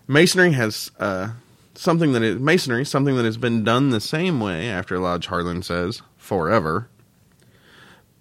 [0.08, 1.30] Masonry has uh,
[1.74, 5.64] something that is masonry, something that has been done the same way after Lodge Harlan
[5.64, 6.88] says forever.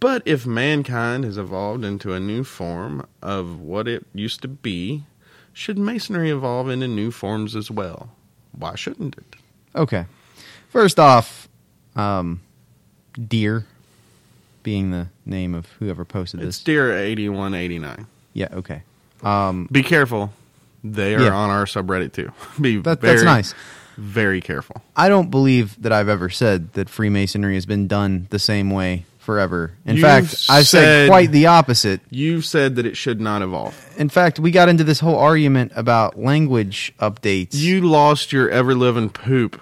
[0.04, 5.04] But if mankind has evolved into a new form of what it used to be,
[5.54, 8.10] should masonry evolve into new forms as well?
[8.52, 9.36] Why shouldn't it?
[9.74, 10.04] Okay.
[10.68, 11.48] First off,
[11.96, 12.42] um,
[13.18, 13.64] deer
[14.62, 16.64] being the name of whoever posted It's this.
[16.64, 18.06] Deer one eighty nine.
[18.34, 18.82] yeah, okay.
[19.22, 20.34] Um, Be careful.
[20.84, 21.34] They are Yeah.
[21.34, 22.30] on our subreddit too.
[22.60, 23.54] Be that, very, that's nice.
[23.96, 24.82] Very careful.
[24.94, 29.06] I don't believe that I've ever said that Freemasonry has been done the same way
[29.24, 29.72] forever.
[29.86, 32.00] In You've fact, I've said said- quite the opposite.
[32.10, 33.74] You said that it should not evolve.
[33.96, 37.54] In fact, we got into this whole argument about language updates.
[37.54, 39.60] You lost your ever living poop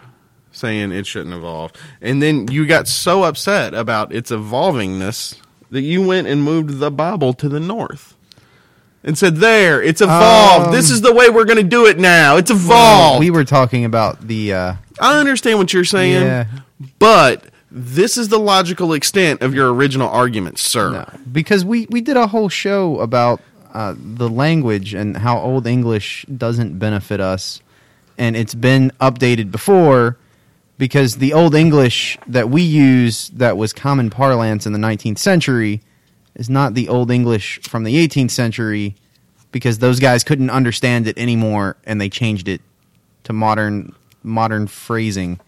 [0.51, 1.73] saying it shouldn't evolve.
[2.03, 5.39] And then you got so upset about its evolvingness
[5.71, 8.15] that you went and moved the Bible to the north.
[9.05, 10.67] And said, There, it's evolved.
[10.67, 12.37] Um, this is the way we're going to do it now.
[12.37, 13.21] It's evolved.
[13.21, 16.47] we were talking about the uh, I understand what you're saying, Yeah.
[17.01, 17.45] but
[17.75, 20.91] this is the logical extent of your original argument, sir.
[20.91, 23.41] No, because we we did a whole show about
[23.73, 27.63] uh, the language and how Old English doesn't benefit us,
[28.19, 30.19] and it's been updated before
[30.77, 35.81] because the Old English that we use that was common parlance in the 19th century
[36.35, 38.97] is not the Old English from the 18th century
[39.51, 42.61] because those guys couldn't understand it anymore and they changed it
[43.25, 45.41] to modern modern phrasing.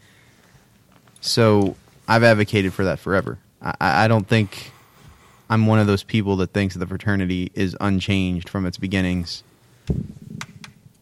[1.21, 3.39] So I've advocated for that forever.
[3.63, 4.73] I, I don't think
[5.49, 9.43] I'm one of those people that thinks the fraternity is unchanged from its beginnings.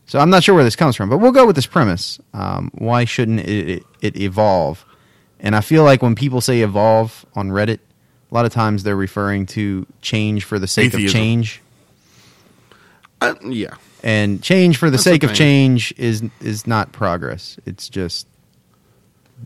[0.06, 2.20] So I'm not sure where this comes from, but we'll go with this premise.
[2.34, 4.84] Um, why shouldn't it, it, it evolve?
[5.40, 7.78] And I feel like when people say evolve on Reddit,
[8.30, 11.60] a lot of times they're referring to change for the sake of change.
[13.20, 13.74] Uh, yeah.
[14.02, 17.58] And change for the That's the sake of change is is not progress.
[17.66, 18.26] It's just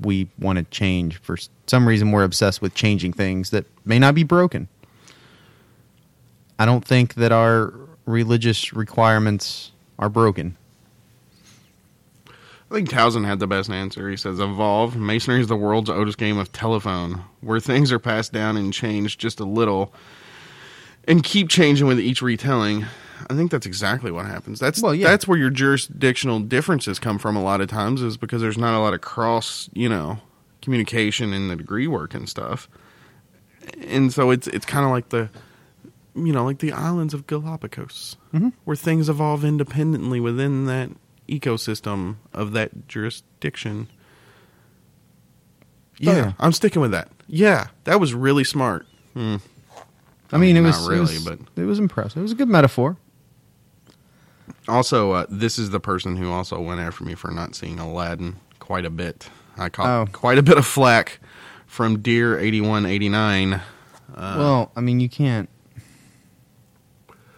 [0.03, 4.15] we want to change for some reason we're obsessed with changing things that may not
[4.15, 4.69] be broken.
[6.59, 7.75] I don't think that our
[8.07, 10.57] religious requirements are broken.
[12.29, 14.09] I think Towson had the best answer.
[14.11, 14.97] He says, Evolve.
[14.97, 19.21] Masonry is the world's oldest game of telephone, where things are passed down and changed
[19.21, 19.95] just a little
[21.07, 22.85] and keep changing with each retelling.
[23.31, 24.59] I think that's exactly what happens.
[24.61, 25.09] That's Well, yeah.
[25.09, 28.75] that's where your jurisdictional differences come from a lot of times is because there's not
[28.75, 30.19] a lot of cross, you know,
[30.63, 32.69] communication in the degree work and stuff.
[33.87, 35.29] And so it's it's kind of like the
[36.15, 38.53] you know, like the islands of Galapagos, Mhm.
[38.65, 40.91] where things evolve independently within that
[41.29, 43.89] ecosystem of that jurisdiction.
[45.99, 46.33] Yeah, Oh, yeah.
[46.39, 47.09] I'm sticking with that.
[47.27, 48.87] Yeah, that was really smart.
[49.15, 49.37] Hmm.
[50.33, 52.19] I mean, it was it really, was- but- it was impressive.
[52.19, 52.97] It was a good metaphor.
[54.69, 58.37] Also, uh, this is the person who also went after me for not seeing Aladdin
[58.59, 59.29] quite a bit.
[59.57, 60.11] I caught Oh.
[60.13, 61.21] quite a bit of flack
[61.67, 63.55] from Deer eighty one eighty nine.
[64.15, 65.49] Uh, well, I mean, you can't,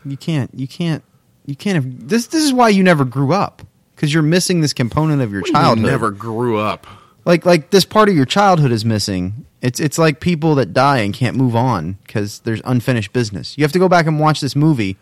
[0.04, 1.02] you can't, you can't,
[1.46, 2.26] you can't have this.
[2.28, 3.62] This is why you never grew up
[3.94, 5.86] because you're missing this component of your childhood.
[5.86, 6.86] never grew up.
[7.24, 9.44] like like this part of your childhood is missing.
[9.60, 13.56] It's it's like people that die and can't move on because there's unfinished business.
[13.58, 14.96] You have to go back and watch this movie,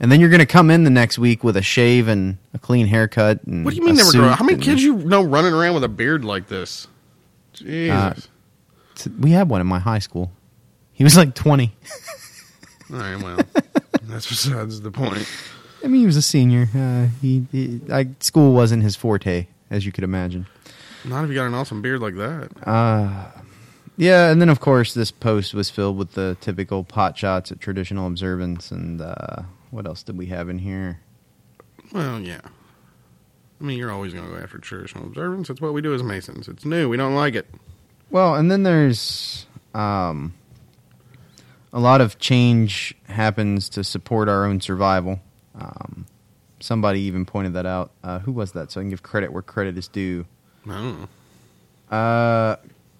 [0.00, 2.58] and then you're going to come in the next week with a shave and a
[2.58, 3.42] clean haircut.
[3.44, 4.34] And What do you mean never grew suit?
[4.34, 6.86] How many and- kids you know running around with a beard like this?
[7.52, 8.28] Jesus.
[9.06, 10.32] Uh, We had one in my high school.
[10.92, 11.74] He was like 20.
[12.92, 13.38] All right, well,
[14.04, 15.28] that's besides the point.
[15.82, 16.68] I mean, he was a senior.
[16.74, 20.46] Uh, he, he I, school wasn't his forte, as you could imagine.
[21.04, 22.50] Not if you got an awesome beard like that.
[22.66, 23.30] Uh,
[23.96, 27.60] yeah, and then of course this post was filled with the typical pot shots at
[27.60, 29.42] traditional observance, and uh,
[29.74, 31.00] what else did we have in here?
[31.92, 32.40] Well, yeah.
[33.60, 35.48] I mean, you're always going to go after traditional observance.
[35.48, 36.46] That's what we do as Masons.
[36.48, 36.88] It's new.
[36.88, 37.46] We don't like it.
[38.10, 40.34] Well, and then there's um,
[41.72, 45.20] a lot of change happens to support our own survival.
[45.58, 46.06] Um,
[46.60, 47.90] somebody even pointed that out.
[48.04, 48.70] Uh, who was that?
[48.70, 50.24] So I can give credit where credit is due.
[50.66, 51.00] I don't
[51.90, 51.96] know.
[51.96, 52.56] Uh,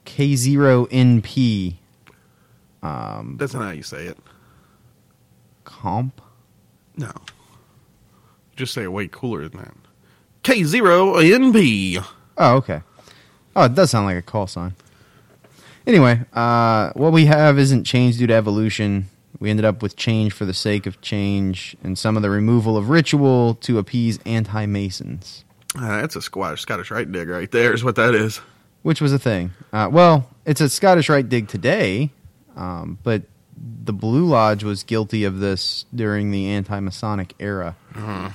[0.07, 1.75] K0NP.
[2.83, 4.19] Um, That's not how you say it.
[5.65, 6.21] comp.
[6.97, 7.13] No.
[8.57, 9.75] Just say it way cooler than that.
[10.45, 12.05] K0NP.
[12.39, 12.83] Oh, okay.
[13.57, 14.75] Oh, it does sound like a call sign.
[15.87, 19.09] Anyway, uh, what we have isn't change due to evolution.
[19.39, 22.77] We ended up with change for the sake of change and some of the removal
[22.77, 25.45] of ritual to appease anti Masons,
[25.77, 28.41] Uh, that's a squash Scottish Rite dig right there is what that is.
[28.83, 29.51] which was a thing.
[29.73, 32.11] Uh, well, it's a Scottish Rite dig today,
[32.57, 33.23] um, but
[33.57, 37.77] the Blue Lodge was guilty of this during the anti Masonic era.
[37.95, 38.31] Uh-huh.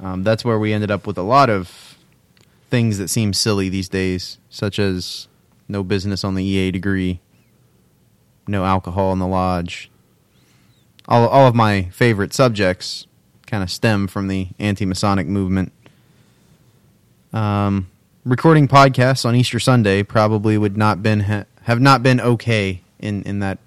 [0.00, 1.96] Um, that's where we ended up with a lot of
[2.70, 5.28] things that seem silly these days, such as
[5.68, 7.20] no business on the EA degree,
[8.46, 9.90] no alcohol in the lodge.
[11.08, 13.06] All, all of my favorite subjects
[13.46, 15.72] kind of stem from the anti Masonic movement.
[17.32, 17.90] Um,
[18.24, 23.22] recording podcasts on Easter Sunday probably would not been ha- have not been okay in
[23.22, 23.58] in that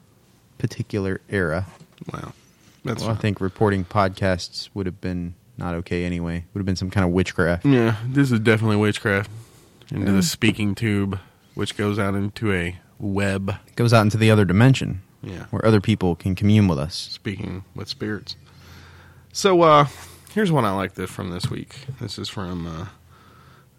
[0.67, 1.67] particular era.
[2.12, 2.34] Wow.
[2.84, 6.45] That's Well, I think reporting podcasts would have been not okay anyway.
[6.54, 7.65] Would have been some kind of witchcraft.
[7.65, 9.30] Yeah, this is definitely witchcraft
[9.91, 11.19] into the speaking tube,
[11.54, 13.49] which goes out into a web.
[13.67, 16.95] It goes out into the other dimension Yeah, where other people can commune with us.
[16.95, 18.36] speaking with spirits.
[19.32, 19.88] So, uh,
[20.34, 21.75] here's one I like this from this week.
[22.01, 22.86] This is from uh,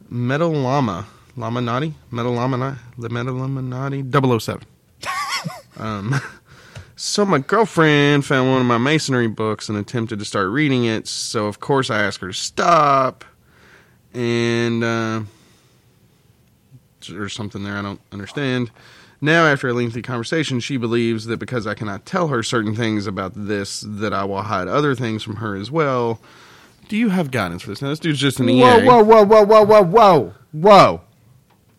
[0.09, 1.07] Metal Llama.
[1.37, 1.93] Laminati?
[2.11, 2.79] Metal Laminati?
[2.99, 4.41] The Metal Laminati?
[4.41, 4.63] 007.
[5.79, 6.15] um,
[6.97, 11.07] so, my girlfriend found one of my masonry books and attempted to start reading it.
[11.07, 13.25] So, of course, I asked her to stop.
[14.15, 15.21] And, uh,
[17.07, 18.71] there's something there I don't understand.
[19.21, 23.07] Now, after a lengthy conversation, she believes that because I cannot tell her certain things
[23.07, 26.21] about this, that I will hide other things from her as well.
[26.89, 27.83] Do you have guidance for this?
[27.83, 28.61] Now, this dude's just an EA.
[28.61, 31.01] Whoa, whoa, whoa, whoa, whoa, whoa, whoa, whoa!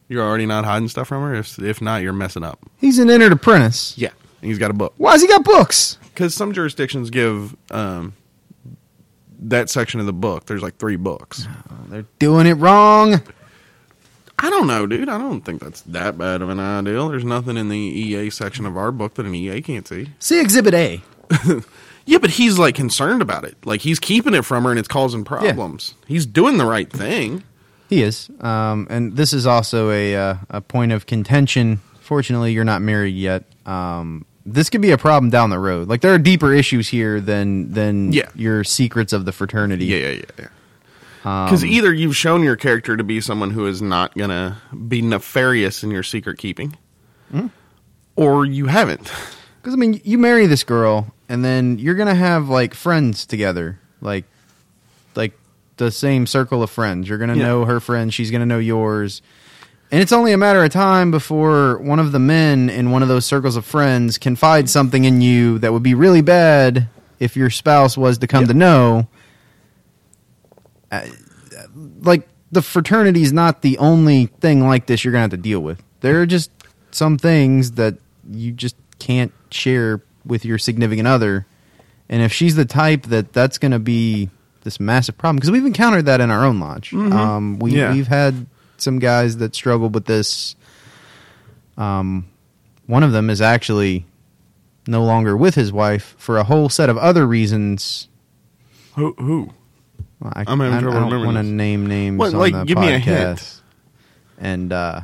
[0.10, 1.36] You're already not hiding stuff from her?
[1.36, 2.60] If, if not, you're messing up.
[2.77, 3.97] He's an entered apprentice.
[3.97, 4.12] Yeah.
[4.41, 4.93] He's got a book.
[4.97, 5.97] Why has he got books?
[6.13, 8.13] Because some jurisdictions give um,
[9.39, 11.47] that section of the book, there's like three books.
[11.89, 13.21] They're doing it wrong.
[14.39, 15.10] I don't know, dude.
[15.10, 17.10] I don't think that's that bad of an ideal.
[17.10, 20.10] There's nothing in the EA section of our book that an EA can't see.
[20.19, 21.02] See Exhibit A.
[22.08, 23.58] Yeah, but he's like concerned about it.
[23.65, 25.93] Like he's keeping it from her and it's causing problems.
[26.08, 27.43] He's doing the right thing.
[27.89, 31.82] He is, um, and this is also a uh, a point of contention.
[32.00, 33.43] Fortunately, you're not married yet.
[33.67, 35.88] Um, this could be a problem down the road.
[35.89, 38.30] Like there are deeper issues here than than Yeah.
[38.34, 39.86] your secrets of the fraternity.
[39.86, 40.21] Yeah, yeah, yeah.
[40.39, 40.47] yeah.
[41.45, 45.84] Because either you've shown your character to be someone who is not gonna be nefarious
[45.84, 46.77] in your secret keeping,
[48.15, 49.12] or you haven't.
[49.60, 53.77] Because I mean, you marry this girl, and then you're gonna have like friends together,
[53.99, 54.23] like
[55.13, 55.34] like
[55.75, 57.10] the same circle of friends.
[57.10, 57.47] You're gonna Yeah.
[57.47, 58.13] know her friends.
[58.13, 59.21] She's gonna know yours.
[59.91, 63.08] And it's only a matter of time before one of the men in one of
[63.08, 66.88] those circles of friends confides something in you that would be really bad
[67.19, 68.47] if your spouse was to come Yep.
[68.50, 69.08] to know.
[70.91, 71.02] Uh,
[72.02, 75.60] like the fraternity is not the only thing like this you're gonna have to deal
[75.62, 75.82] with.
[76.02, 76.52] There are just
[76.91, 77.95] some things that
[78.30, 81.45] you just can't share with your significant other,
[82.10, 84.30] and if she's the type that that's gonna be
[84.63, 86.93] this massive problem, because we've encountered that in our own lodge.
[86.93, 87.93] Um, we Yeah.
[87.93, 88.45] we've had
[88.82, 90.56] some guys that struggled with this.
[91.78, 92.28] Um,
[92.86, 94.06] one of them is actually
[94.88, 98.08] no longer with his wife for a whole set of other reasons.
[98.96, 99.13] Who?
[99.20, 99.54] Who?
[100.20, 102.66] Well, I, I'm having trouble I don't want to name names What, on like, the
[102.66, 102.82] give podcast.
[102.88, 103.62] me a hint.
[104.40, 105.02] And uh,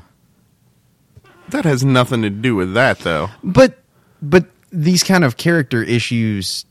[1.50, 3.30] That has nothing to do with that, though.
[3.44, 3.78] but
[4.22, 6.66] but these kind of character issues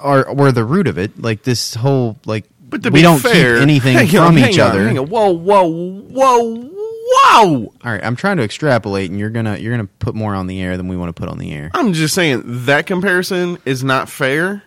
[0.00, 1.20] are were the root of it.
[1.20, 4.38] Like this whole like But to we be don't fair, keep anything hang from on,
[4.38, 4.84] each on, other.
[4.84, 5.06] hang on.
[5.08, 7.72] Whoa, whoa, whoa, whoa!
[7.84, 10.60] All right, I'm trying to extrapolate, and you're gonna you're gonna put more on the
[10.60, 11.70] air than we want to put on the air.
[11.74, 14.62] I'm just saying that comparison is not fair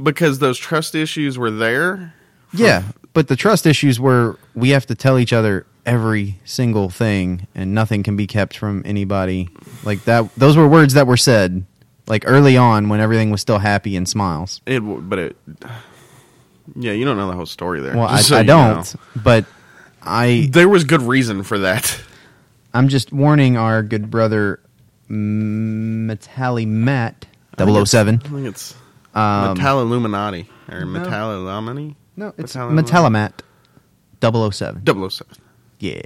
[0.00, 2.14] because those trust issues were there.
[2.52, 7.46] Yeah, but the trust issues were we have to tell each other every single thing,
[7.54, 9.48] and nothing can be kept from anybody.
[9.84, 11.64] Like that, those were words that were said
[12.06, 14.60] like early on when everything was still happy and smiles.
[14.66, 15.36] It, but it,
[16.76, 17.96] yeah, you don't know the whole story there.
[17.96, 19.00] Well, I, so I don't, know.
[19.22, 19.44] but
[20.02, 22.00] I There was good reason for that.
[22.74, 24.60] I'm just warning our good brother
[25.10, 27.26] Metali Matt
[27.58, 28.20] I think it's- 007.
[28.24, 28.74] I think it's
[29.14, 31.96] Um, Metal Illuminati or Metal Illuminati.
[32.16, 33.32] no, it's Metalamat
[34.22, 34.82] 007.
[34.84, 35.36] 007.
[35.80, 36.00] Yeah.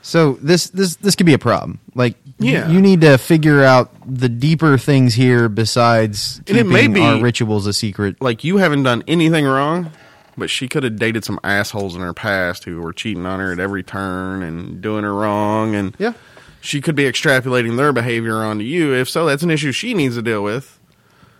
[0.00, 1.78] So this this this could be a problem.
[1.94, 2.68] Like, Yeah.
[2.68, 7.00] you need to figure out the deeper things here besides And it keeping may be-
[7.00, 8.16] our rituals a secret.
[8.20, 9.90] Like you haven't done anything wrong,
[10.36, 13.52] but she could have dated some assholes in her past who were cheating on her
[13.52, 16.14] at every turn and doing her wrong, and Yeah.
[16.60, 18.92] she could be extrapolating their behavior onto you.
[18.94, 20.78] If so, that's an issue she needs to deal with.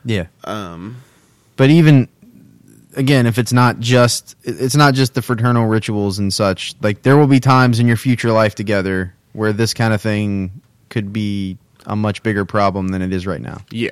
[0.05, 0.26] Yeah.
[0.44, 0.96] Um,
[1.57, 2.09] But even
[2.96, 7.02] again, if it's not just it- it's not just the fraternal rituals and such, like
[7.02, 10.50] there will be times in your future life together where this kind of thing
[10.93, 13.59] could be a much bigger problem than it is right now.
[13.72, 13.90] yeah,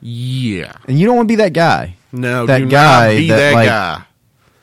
[0.00, 0.72] yeah.
[0.88, 1.94] And you don't want to be that guy.
[2.12, 4.02] No, That guy be that, that, like, guy.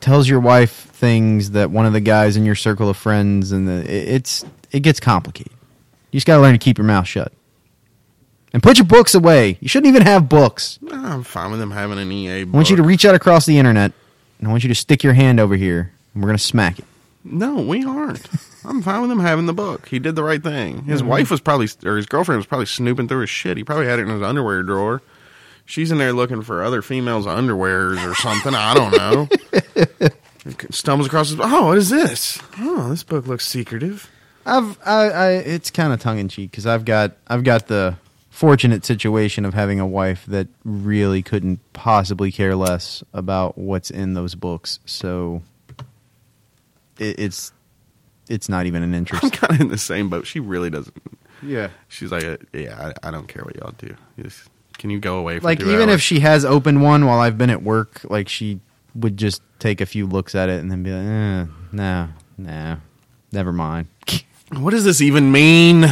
[0.00, 3.66] tells your wife things that one of the guys in your circle of friends and
[3.66, 5.52] the, it- it's it gets complicated.
[6.10, 7.32] You just got to learn to keep your mouth shut.
[8.52, 9.56] And put your books away.
[9.60, 10.78] You shouldn't even have books.
[10.82, 12.40] No, I'm fine with them having an EA.
[12.40, 13.92] I want you to reach out across the internet
[14.38, 16.78] and I want you to stick your hand over here and we're going to smack
[16.78, 16.84] it.
[17.30, 18.26] No, we aren't.
[18.64, 19.88] I'm fine with him having the book.
[19.88, 20.84] He did the right thing.
[20.84, 21.10] His mm-hmm.
[21.10, 23.56] wife was probably, or his girlfriend was probably snooping through his shit.
[23.56, 25.02] He probably had it in his underwear drawer.
[25.64, 28.54] She's in there looking for other females' underwears or something.
[28.54, 30.08] I don't know.
[30.70, 31.38] stumbles across his.
[31.40, 32.40] Oh, what is this?
[32.58, 34.10] Oh, this book looks secretive.
[34.46, 37.96] I've I, I it's kind of tongue in cheek because I've got I've got the
[38.30, 44.14] fortunate situation of having a wife that really couldn't possibly care less about what's in
[44.14, 44.78] those books.
[44.86, 45.42] So
[46.98, 47.52] it, it's
[48.28, 49.24] it's not even an interest.
[49.24, 50.26] I'm kind of in the same boat.
[50.26, 50.94] She really doesn't.
[51.42, 51.68] yeah.
[51.88, 53.94] She's like, uh, yeah, I, I don't care what y'all do.
[54.22, 55.38] Just, can you go away?
[55.38, 55.94] For Like two even hours?
[55.96, 58.60] if she has opened one while I've been at work, like she
[58.94, 62.76] would just take a few looks at it and then be like, eh, "No, no,
[63.32, 63.86] never mind."
[64.58, 65.86] what does this even mean?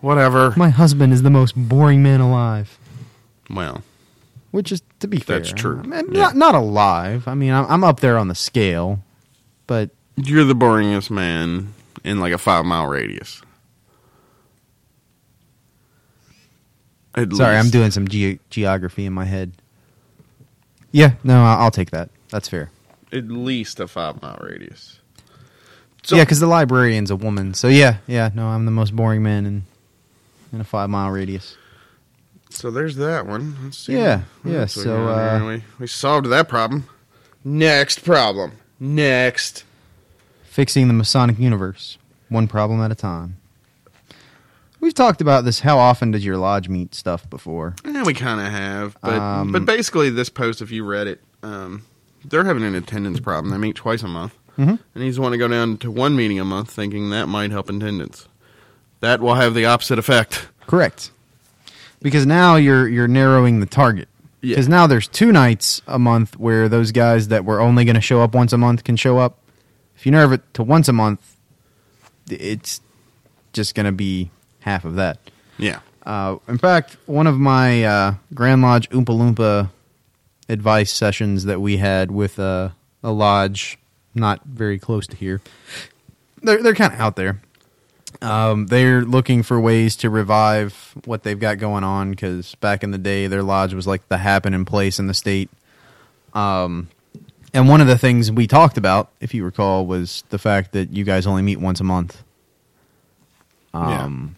[0.00, 0.54] Whatever.
[0.56, 2.78] My husband is the most boring man alive.
[3.50, 3.82] Well,
[4.50, 5.78] Which is, to be fair, That's true.
[5.84, 6.22] I mean, Yeah.
[6.22, 7.28] not not alive.
[7.28, 9.00] I mean, I'm, I'm up there on the scale,
[9.66, 9.90] but
[10.26, 13.42] you're the boringest man in like a five mile radius.
[17.14, 19.52] At sorry, I'm doing some ge- geography in my head.
[20.92, 22.10] Yeah, no, I'll, take that.
[22.30, 22.70] That's fair.
[23.12, 25.00] at least a five mile radius.
[26.02, 27.54] So- yeah, because the librarian's a woman.
[27.54, 29.64] So yeah, yeah, no, I'm the most boring man in
[30.52, 31.56] in a five mile radius.
[32.50, 33.56] So there's that one.
[33.62, 33.92] Let's see.
[33.96, 36.88] Yeah, what yeah, so, uh, we we solved that problem.
[37.44, 38.52] Next problem.
[38.78, 39.64] Next.
[40.50, 41.96] Fixing the Masonic universe,
[42.28, 43.36] one problem at a time.
[44.80, 45.60] We've talked about this.
[45.60, 47.76] How often does your lodge meet stuff before?
[47.84, 51.22] Yeah, we kind of have, but Um, but basically, this post, if you read it,
[51.44, 51.82] um,
[52.24, 53.52] they're having an attendance problem.
[53.52, 54.80] They meet twice a month, Mhm.
[54.92, 57.70] and he's wanting to go down to one meeting a month, thinking that might help
[57.70, 58.26] attendance.
[58.98, 60.48] That will have the opposite effect.
[60.66, 61.12] Correct.
[62.02, 64.08] Because now you're you're narrowing the target.
[64.40, 64.56] Yeah.
[64.56, 68.00] Because now there's two nights a month where those guys that were only going to
[68.00, 69.36] show up once a month can show up.
[70.00, 71.36] If you narrow it to once a month,
[72.30, 72.80] it's
[73.52, 74.30] just going to be
[74.60, 75.18] half of that.
[75.58, 79.68] Yeah, Uh, in fact, one of my uh, Grand Lodge Oompa Loompa
[80.48, 82.70] advice sessions that we had with uh,
[83.02, 83.78] a lodge
[84.14, 85.42] not very close to here,
[86.42, 87.42] they're they're kind of out there.
[88.22, 92.90] Um, they're looking for ways to revive what they've got going on because back in
[92.90, 95.50] the day, their lodge was like the happening place in the state.
[96.32, 96.88] Um,
[97.52, 100.90] and one of the things we talked about, if you recall, was the fact that
[100.90, 102.22] you guys only meet once a month.
[103.72, 104.36] Um,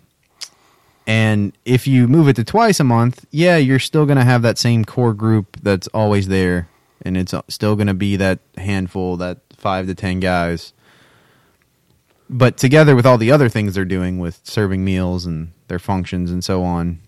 [1.07, 4.43] and if you move it to twice a month, yeah, you're still going to have
[4.43, 6.69] that same core group that's always there.
[7.05, 10.73] And it's still going to be that handful, that five to 10 guys.
[12.31, 16.31] But together with all the other things they're doing with serving meals and their functions
[16.31, 17.01] and so on,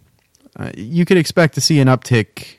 [0.57, 2.57] uh, you could expect to see an uptick.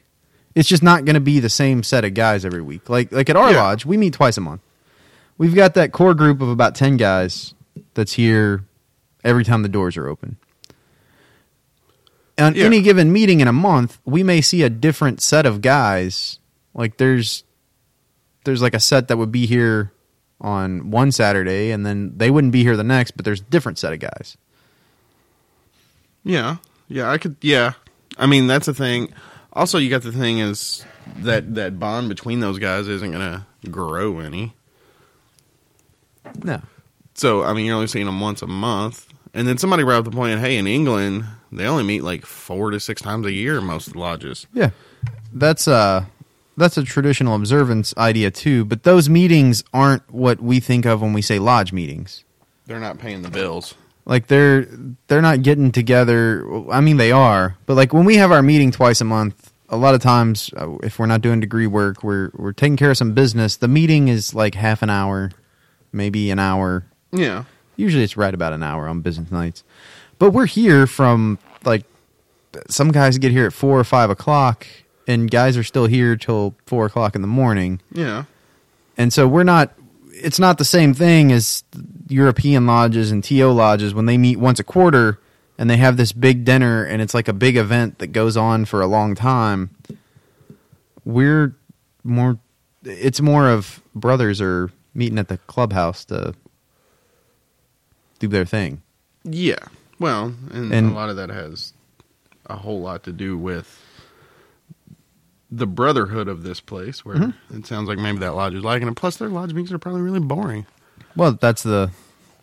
[0.55, 2.89] It's just not going to be the same set of guys every week.
[2.89, 3.61] Like like at our Yeah.
[3.63, 4.61] lodge, we meet twice a month.
[5.37, 7.53] We've got that core group of about 10 guys
[7.93, 8.63] that's here
[9.23, 10.37] every time the doors are open.
[12.37, 12.65] On Yeah.
[12.65, 16.39] any given meeting in a month, we may see a different set of guys.
[16.73, 17.43] Like there's
[18.45, 19.91] there's like a set that would be here
[20.39, 23.77] on one Saturday and then they wouldn't be here the next, but there's a different
[23.79, 24.37] set of guys.
[26.23, 27.09] yeah, yeah.
[27.09, 27.35] I could.
[27.41, 27.73] Yeah,
[28.17, 29.13] I mean that's the thing.
[29.55, 30.83] Also, you got the thing is
[31.17, 34.53] that that bond between those guys isn't gonna grow any.
[36.43, 36.61] No.
[37.13, 40.05] So I mean, you're only seeing them once a month, and then somebody brought up
[40.05, 40.39] the point.
[40.39, 43.61] Hey, in England, they only meet like four to six times a year.
[43.61, 44.47] Most lodges.
[44.53, 44.71] Yeah.
[45.31, 46.05] That's uh
[46.57, 51.13] that's a traditional observance idea too, but those meetings aren't what we think of when
[51.13, 52.23] we say lodge meetings.
[52.65, 53.75] They're not paying the bills.
[54.05, 54.67] Like they're
[55.07, 56.45] they're not getting together.
[56.71, 59.77] I mean they are, but like when we have our meeting twice a month, a
[59.77, 62.97] lot of times uh, if we're not doing degree work, we're we're taking care of
[62.97, 63.57] some business.
[63.57, 65.31] The meeting is like half an hour,
[65.91, 66.85] maybe an hour.
[67.11, 67.45] Yeah.
[67.75, 69.63] Usually it's right about an hour on business nights.
[70.19, 71.83] But we're here from like
[72.69, 74.65] some guys get here at four or five o'clock,
[75.07, 77.81] and guys are still here till four o'clock in the morning.
[77.91, 78.25] Yeah.
[78.97, 79.73] And so we're not.
[80.11, 81.65] It's not the same thing as
[82.07, 85.19] European lodges and TO lodges when they meet once a quarter
[85.57, 88.65] and they have this big dinner and it's like a big event that goes on
[88.65, 89.69] for a long time.
[91.05, 91.55] We're
[92.03, 92.37] more.
[92.83, 96.33] It's more of brothers are meeting at the clubhouse to
[98.19, 98.81] do their thing.
[99.23, 99.57] Yeah.
[99.99, 101.73] Well, and, And- a lot of that has
[102.47, 103.81] a whole lot to do with
[105.51, 107.57] the brotherhood of this place, where Mm-hmm.
[107.57, 110.01] it sounds like maybe that lodge is liking and Plus, their lodge meetings are probably
[110.01, 110.65] really boring.
[111.15, 111.91] Well, that's the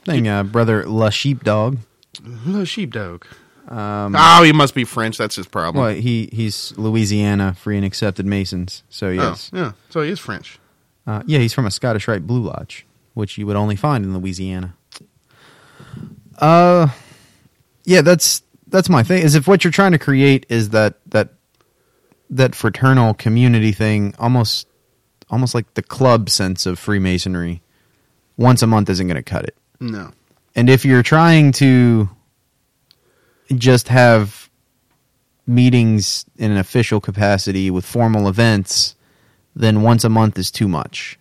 [0.05, 1.79] thing, uh, brother La Sheepdog.
[2.21, 3.25] The sheepdog.
[3.69, 5.17] Um, oh, he must be French.
[5.19, 5.85] That's his problem.
[5.85, 9.51] Well, he he's Louisiana free and accepted Masons, so yes.
[9.53, 9.73] Oh, yeah.
[9.91, 10.59] So he is French.
[11.07, 14.17] Uh, yeah, he's from a Scottish Rite Blue Lodge, which you would only find in
[14.17, 14.75] Louisiana.
[16.39, 16.89] Uh,
[17.85, 19.23] yeah, that's that's my thing.
[19.23, 21.31] Is if what you're trying to create is that that
[22.31, 24.67] that fraternal community thing, almost
[25.31, 27.63] almost like the club sense of Freemasonry,
[28.37, 29.57] once a month isn't going to cut it.
[29.81, 30.11] No.
[30.55, 32.09] And if you're trying to
[33.55, 34.51] just have
[35.47, 38.95] meetings in an official capacity with formal events,
[39.57, 41.19] then once a month is too much.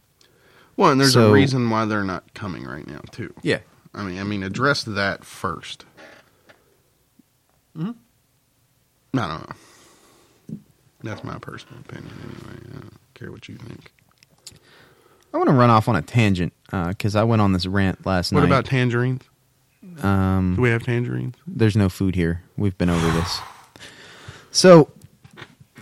[0.77, 3.33] Well, and there's So- a reason why they're not coming right now too.
[3.41, 3.59] Yeah.
[3.93, 5.85] I mean, I mean, address that 1st
[7.77, 7.91] Mm-hmm.
[9.17, 10.57] I don't know.
[11.03, 12.13] That's my personal opinion.
[12.23, 13.91] Anyway, I don't care what you think.
[15.33, 18.31] I want to run off on a tangent because I went on this rant last
[18.31, 18.39] night.
[18.39, 18.55] What night.
[18.59, 19.21] about tangerines?
[20.01, 21.35] um, Do we have tangerines?
[21.45, 22.41] there's no food here.
[22.57, 23.39] We've been over this.
[24.51, 24.89] So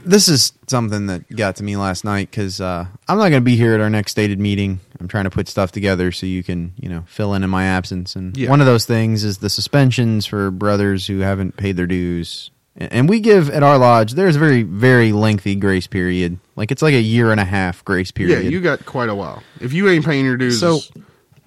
[0.05, 3.45] this is something that got to me last night because uh, I'm not going to
[3.45, 4.79] be here at our next stated meeting.
[4.99, 7.65] I'm trying to put stuff together so you can, you know, fill in in my
[7.65, 8.15] absence.
[8.15, 8.49] And Yeah.
[8.49, 12.51] one of those things is the suspensions for brothers who haven't paid their dues.
[12.79, 14.13] And we give at our lodge.
[14.13, 16.39] There's a very, very lengthy grace period.
[16.55, 18.43] Like it's like a year and a half grace period.
[18.45, 19.43] Yeah, you got quite a while.
[19.59, 20.79] If you ain't paying your dues, So-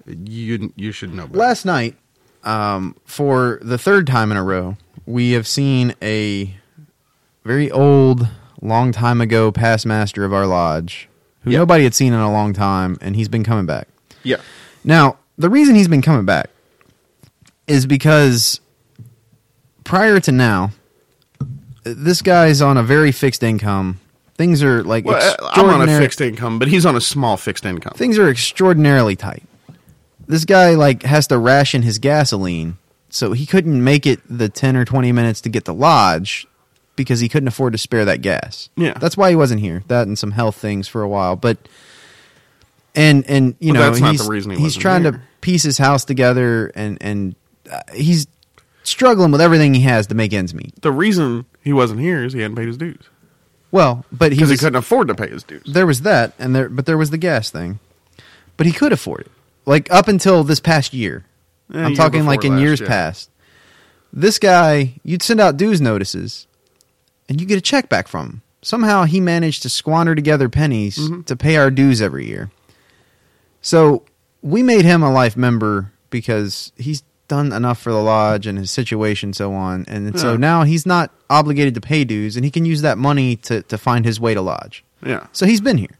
[0.05, 1.25] you you should know.
[1.27, 1.39] Better.
[1.39, 1.95] last night,
[2.43, 6.53] um, for the third time in a row, we have seen a
[7.45, 8.27] very old,
[8.61, 11.07] long time ago past master of our lodge,
[11.43, 11.57] who Yep.
[11.59, 13.87] nobody had seen in a long time, and he's been coming back.
[14.23, 14.37] yeah,
[14.83, 16.49] Now, the reason he's been coming back
[17.65, 18.59] is because
[19.83, 20.71] prior to now,
[21.83, 23.99] this guy's on a very fixed income.
[24.35, 27.65] Things are like well, I'm on a fixed income, but he's on a small fixed
[27.65, 27.93] income.
[27.95, 29.43] things are extraordinarily tight.
[30.27, 32.77] This guy like has to ration his gasoline,
[33.09, 36.47] so he couldn't make it the ten or twenty minutes to get to lodge
[36.95, 38.69] because he couldn't afford to spare that gas.
[38.75, 38.93] Yeah.
[38.97, 39.83] that's why he wasn't here.
[39.87, 41.57] That and some health things for a while, but
[42.95, 45.63] and and you Well, know that's not he's, the reason he he's trying to piece
[45.63, 47.35] his house together and and
[47.71, 48.27] uh, he's
[48.83, 50.73] struggling with everything he has to make ends meet.
[50.81, 53.09] the reason he wasn't here is he hadn't paid his dues.
[53.71, 55.63] Well, but he because he couldn't afford to pay his dues.
[55.65, 57.79] there was that and there but there was the gas thing.
[58.55, 59.31] But he could afford it.
[59.65, 61.25] Like up until this past year.
[61.69, 62.87] Yeah, i'm year talking like in last, years yeah.
[62.87, 63.29] past.
[64.11, 66.45] This guy you'd send out dues notices
[67.27, 68.41] and you get a check back from him.
[68.61, 71.21] Somehow he managed to squander together pennies Mm-hmm.
[71.23, 72.51] to pay our dues every year.
[73.61, 74.03] So
[74.41, 78.69] we made him a life member because he's done enough for the lodge and his
[78.69, 82.65] situation so on and so now he's not obligated to pay dues and he can
[82.65, 85.97] use that money to, to find his way to lodge Yeah, so he's been here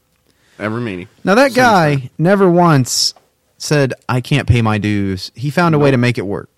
[0.58, 1.08] every meeting.
[1.24, 2.10] now that Since guy then.
[2.18, 3.14] never once
[3.58, 5.32] said I can't pay my dues.
[5.34, 6.50] He found a way to make it work.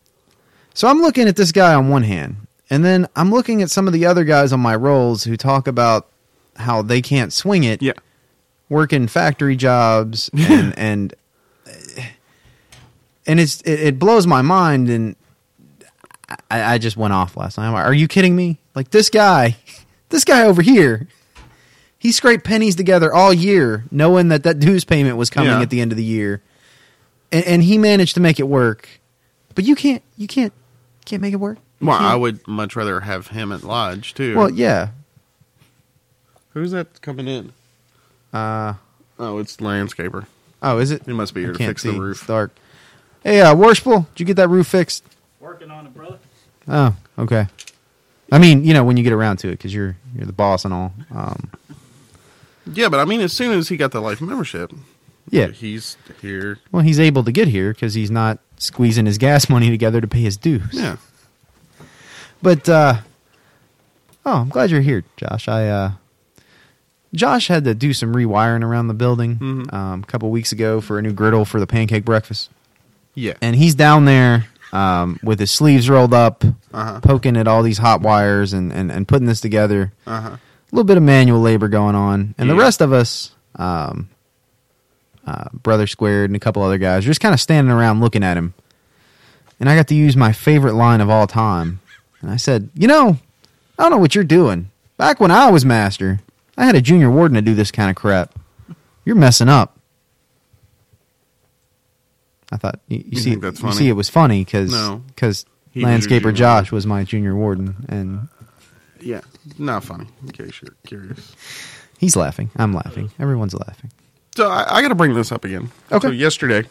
[0.75, 2.37] So I'm looking at this guy on one hand,
[2.69, 5.69] and then I'm looking at some of the other guys on my rolls who talk
[5.69, 6.09] about
[6.57, 7.93] how they can't swing it, Yeah,
[8.69, 11.15] working factory jobs, and and
[13.27, 14.89] and it's it, it blows my mind.
[14.89, 15.17] And
[16.51, 17.67] I, I just went off last night.
[17.69, 18.59] I'm like, Are you kidding me?
[18.75, 19.57] Like this guy,
[20.11, 21.09] this guy over here.
[21.99, 25.63] He scraped pennies together all year, knowing that that dues payment was coming Yeah.
[25.63, 26.43] at the end of the year,
[27.33, 28.89] and, and he managed to make it work.
[29.55, 30.53] But you can't, you can't,
[31.07, 31.57] can't make it work.
[31.81, 32.21] You well, I can't.
[32.21, 34.37] would much rather have him at lodge too.
[34.37, 34.91] Well, yeah.
[36.51, 37.53] who's that coming in?
[38.33, 38.75] Uh,
[39.19, 40.27] Oh, it's landscaper.
[40.63, 41.03] oh, is it?
[41.07, 41.89] He must be here I to can't fix see.
[41.89, 42.27] the It's roof.
[42.27, 42.55] dark.
[43.27, 45.03] Hey, uh, Worshipful, did you get that roof fixed?
[45.41, 46.19] Working on it, brother.
[46.69, 47.49] Oh, okay.
[48.31, 50.65] I mean, you know, when you get around to it, because you're you're the boss
[50.65, 50.93] and all.
[51.13, 51.51] Um,
[52.73, 54.73] Yeah, but I mean, as soon as he got the life membership,
[55.29, 55.49] yeah.
[55.49, 56.59] he's here.
[56.71, 60.07] Well, he's able to get here because he's not squeezing his gas money together to
[60.07, 60.63] pay his dues.
[60.71, 60.97] Yeah,
[62.41, 62.99] But uh,
[64.25, 65.49] oh, I'm glad you're here, Josh.
[65.49, 65.91] I uh,
[67.13, 69.73] Josh had to do some rewiring around the building Mhm.
[69.73, 72.51] um, a couple weeks ago for a new griddle for the pancake breakfast,
[73.17, 77.01] yeah, and he's down there um, with his sleeves rolled up, Uh-huh.
[77.01, 79.93] poking at all these hot wires and, and, and putting this together.
[80.07, 80.29] uh huh.
[80.31, 84.09] A little bit of manual labor going on, and the rest of us, um,
[85.27, 88.23] uh, Brother Squared and a couple other guys, are just kind of standing around looking
[88.25, 88.55] at him.
[89.59, 91.81] And I got to use my favorite line of all time.
[92.21, 93.17] And I said, You know,
[93.79, 94.71] I don't know what you're doing.
[94.99, 96.21] Back when I was master,
[96.59, 98.35] I had a junior warden to do this kind of crap.
[99.05, 99.76] You're messing up.
[102.53, 103.77] I thought you, you You see think that's you funny?
[103.77, 104.71] see it was funny because
[105.09, 108.29] because He was your landscaper junior Josh was my junior warden and
[109.01, 109.21] Yeah,
[109.59, 110.07] not funny.
[110.23, 111.35] In case you're curious.
[111.99, 112.51] he's laughing.
[112.57, 113.11] I'm laughing.
[113.19, 113.91] Everyone's laughing.
[114.37, 115.71] So I, I got to bring this up again.
[115.91, 116.09] Okay.
[116.09, 116.69] So yesterday,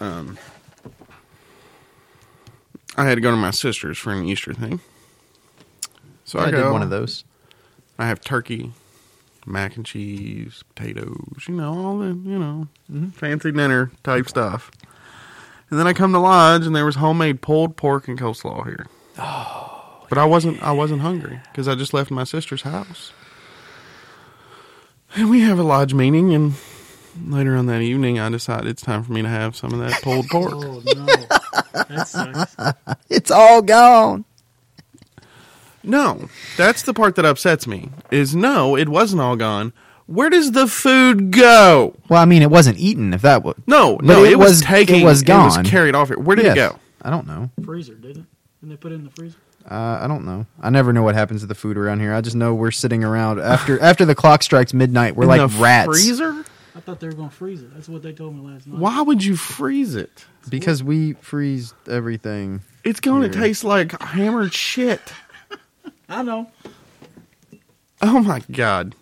[0.00, 0.36] um,
[2.96, 4.80] I had to go to my sister's for an Easter thing.
[6.24, 7.24] So I, I go, did one of those.
[7.98, 8.72] I have turkey,
[9.46, 12.68] mac and cheese, potatoes, you know, all the, you know,
[13.12, 14.70] fancy dinner type stuff.
[15.70, 18.86] And then I come to lodge and there was homemade pulled pork and coleslaw here.
[19.18, 20.06] Oh.
[20.08, 23.12] But I wasn't I wasn't hungry because I just left my sister's house.
[25.14, 26.54] And we have a lodge meeting and
[27.26, 30.02] later on that evening, I decided it's time for me to have some of that
[30.02, 30.52] pulled pork.
[30.54, 31.06] Oh no,
[31.74, 32.56] that sucks.
[33.10, 34.24] It's all gone.
[35.82, 37.90] No, that's the part that upsets me.
[38.10, 39.72] Is no, it wasn't all gone.
[40.08, 41.94] Where does the food go?
[42.08, 43.12] Well, I mean, it wasn't eaten.
[43.14, 44.96] If that was No, no, it it, was, was- taken.
[44.96, 45.64] it was gone.
[45.64, 46.18] carried off here.
[46.18, 46.56] Where did Yes.
[46.56, 46.78] it go?
[47.02, 47.50] I don't know.
[47.64, 48.26] freezer, didn't it?
[48.60, 49.36] Didn't they put it in the freezer?
[49.70, 50.46] Uh, I don't know.
[50.62, 52.14] I never know what happens to the food around here.
[52.14, 55.14] I just know we're sitting around after after the clock strikes midnight.
[55.14, 56.42] We're In like the rats freezer?
[56.74, 57.74] I thought they were going to freeze it.
[57.74, 58.80] That's what they told me last night.
[58.80, 60.24] Why would you freeze it?
[60.48, 62.62] because we freeze everything.
[62.82, 65.02] It's going to taste like hammered shit.
[66.08, 66.50] I know.
[68.00, 68.94] Oh my god.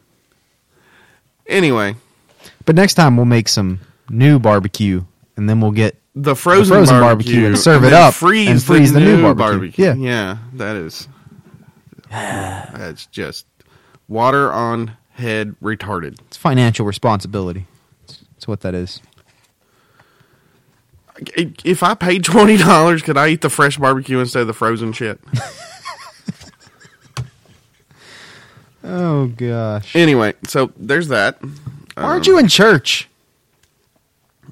[1.48, 1.94] Anyway,
[2.64, 3.80] But next time we'll make some
[4.10, 5.04] new barbecue,
[5.36, 8.62] and then we'll get the frozen, frozen barbecue, and serve it then up freeze and
[8.62, 9.84] freeze the, new barbecue.
[9.84, 9.94] Yeah.
[9.94, 11.08] yeah, that is.
[12.10, 13.46] That's just
[14.08, 16.18] water on head retarded.
[16.26, 17.66] it's financial responsibility.
[18.06, 19.00] That's what that is.
[21.64, 24.92] If I paid twenty dollars, could I eat the fresh barbecue instead of the frozen
[24.92, 25.20] shit?
[28.86, 29.94] Oh gosh.
[29.96, 31.42] anyway, so there's that.
[31.42, 33.08] Why aren't um, you in church?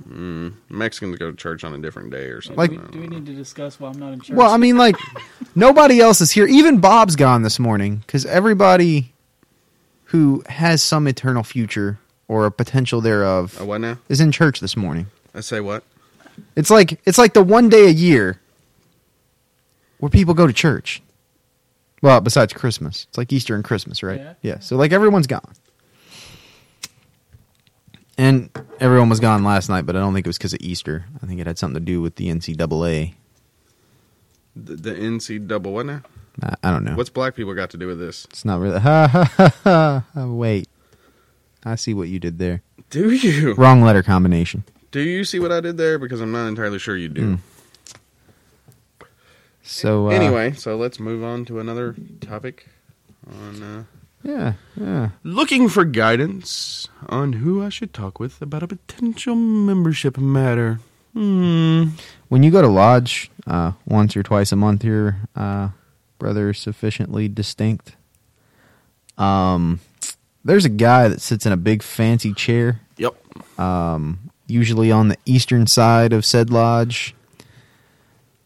[0.08, 2.56] Mm, Mexicans go to church on a different day or something.
[2.56, 4.36] Like- do, we, do we need to discuss why I'm not in church?
[4.36, 4.96] Well, I mean, like
[5.54, 6.46] nobody else is here.
[6.46, 9.12] Even Bob's gone this morning because everybody
[10.04, 13.98] who has some eternal future or a potential thereof Oh, what now?
[14.08, 15.06] is in church this morning.
[15.34, 15.84] I say what?
[16.56, 18.40] It's like it's like the one day a year
[19.98, 21.02] where people go to church.
[22.04, 24.36] Well, besides Christmas, it's like Easter and Christmas, right?
[24.42, 24.58] Yeah.
[24.58, 25.54] So like everyone's gone,
[28.18, 31.06] and everyone was gone last night, but I don't think it was because of Easter.
[31.22, 33.14] I think it had something to do with the NCAA.
[34.54, 36.02] The, the NC double what now?
[36.42, 36.94] I, I don't know.
[36.94, 38.26] What's black people got to do with this?
[38.26, 38.78] It's not really.
[38.80, 40.26] Ha ha ha ha.
[40.26, 40.68] Wait,
[41.64, 42.60] I see what you did there.
[42.90, 43.54] Do you?
[43.54, 44.64] Wrong letter combination.
[44.90, 45.98] Do you see what I did there?
[45.98, 47.22] Because I'm not entirely sure you do.
[47.22, 47.38] Mm.
[49.66, 52.68] So uh, Anyway, so let's move on to another topic
[53.26, 53.84] on uh,
[54.22, 55.08] yeah, yeah.
[55.22, 60.80] looking for guidance on who I should talk with about a potential membership matter.
[61.14, 61.88] Hmm.
[62.28, 65.68] When you go to lodge uh, once or twice a month, your uh,
[66.18, 67.96] brother sufficiently distinct.
[69.16, 69.80] Um,
[70.44, 73.14] there's a guy that sits in a big fancy chair, Yep.
[73.58, 77.14] um, usually on the eastern side of said lodge.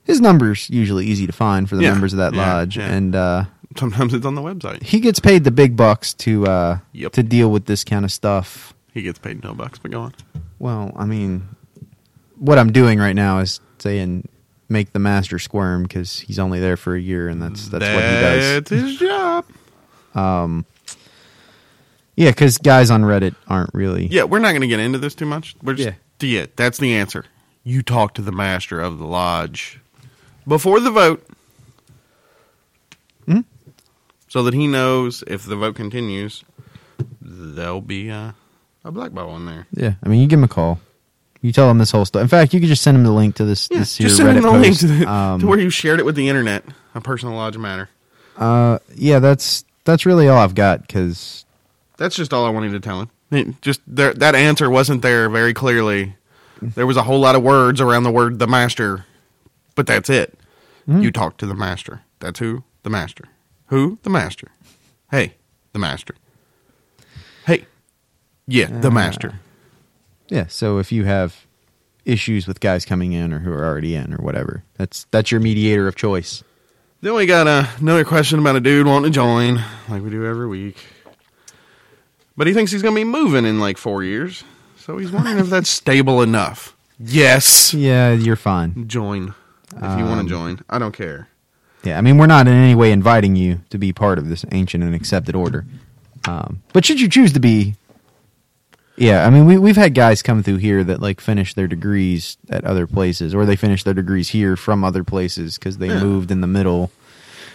[0.08, 2.86] His number's usually easy to find for the Yeah, members of that yeah, lodge, yeah.
[2.90, 3.44] and uh,
[3.76, 4.82] Sometimes it's on the website.
[4.82, 7.12] he gets paid the big bucks to uh, Yep.
[7.12, 8.74] to deal with this kind of stuff.
[8.92, 10.14] He gets paid no bucks, but go on.
[10.58, 11.46] Well, I mean,
[12.38, 14.26] what I'm doing right now is saying
[14.68, 18.02] make the master squirm because he's only there for a year, and that's that's what
[18.02, 18.44] he does.
[18.54, 19.44] That's his job.
[20.14, 20.64] Um,
[22.16, 24.06] yeah, because guys on Reddit aren't really.
[24.06, 25.54] Yeah, we're not going to get into this too much.
[25.62, 26.40] We're just, Yeah.
[26.40, 27.24] yeah, that's the answer.
[27.62, 29.77] You talk to the master of the lodge
[30.48, 31.24] before the vote,
[33.28, 33.44] Mhm.
[34.28, 36.42] so that he knows if the vote continues,
[37.20, 38.32] there'll be uh,
[38.84, 39.66] a black ball in there.
[39.72, 40.80] Yeah, I mean, you give him a call.
[41.40, 42.20] You tell him this whole stuff.
[42.22, 43.68] In fact, you could just send him the link to this.
[43.70, 44.62] Yeah, this just send Reddit him the post.
[44.62, 46.64] link to, the, um, to where you shared it with the internet.
[46.94, 47.88] A personal lodge matter.
[48.38, 51.44] uh, yeah, that's that's really all I've got because
[51.96, 53.10] That's just all I wanted to tell him.
[53.30, 56.14] It just there, that answer wasn't there very clearly.
[56.62, 59.04] There was a whole lot of words around the word the master,
[59.76, 60.36] but that's it.
[60.88, 61.02] Hmm.
[61.02, 62.00] You talk to the master.
[62.18, 63.24] That's who the master.
[63.66, 64.48] Who the master?
[65.10, 65.34] Hey,
[65.72, 66.14] the master.
[67.46, 67.66] Hey,
[68.46, 69.40] yeah, the Uh, master.
[70.28, 70.46] yeah.
[70.48, 71.44] So if you have
[72.06, 75.40] issues with guys coming in or who are already in or whatever, that's that's your
[75.40, 76.42] mediator of choice.
[77.02, 80.24] Then we got uh, another question about a dude wanting to join, like we do
[80.26, 80.76] every week.
[82.36, 84.42] But he thinks he's going to be moving in like four years,
[84.78, 86.74] so he's wondering if that's stable enough.
[86.98, 87.72] Yes.
[87.74, 88.88] Yeah, you're fine.
[88.88, 89.34] join
[89.76, 90.60] if you want Um, to join.
[90.68, 91.28] I don't care.
[91.84, 94.44] Yeah, I mean, we're not in any way inviting you to be part of this
[94.50, 95.64] ancient and accepted order.
[96.26, 97.76] Um, but should you choose to be,
[98.96, 102.36] yeah, I mean, we we've had guys come through here that like finish their degrees
[102.50, 106.00] at other places, or they finish their degrees here from other places because they Yeah.
[106.02, 106.90] moved in the middle.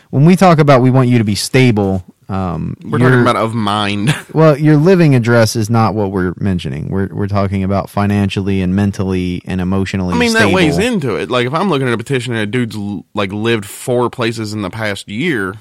[0.09, 3.53] When we talk about we want you to be stable, um, We're talking about of
[3.53, 4.15] mind.
[4.34, 6.89] well, your living address is not what we're mentioning.
[6.89, 10.15] We're we're talking about financially and mentally and emotionally.
[10.15, 11.29] I mean, that weighs into it.
[11.29, 12.75] Like if I'm looking at a petition and a dude's
[13.13, 15.53] like lived four places in the past year,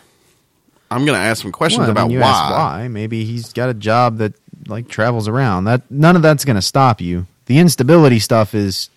[0.91, 2.51] I'm going to ask some questions Well, I mean, about why.
[2.57, 2.89] why.
[2.89, 4.33] Maybe he's got a job that
[4.67, 5.65] like travels around.
[5.65, 7.27] That none of that's going to stop you.
[7.47, 8.89] The instability stuff is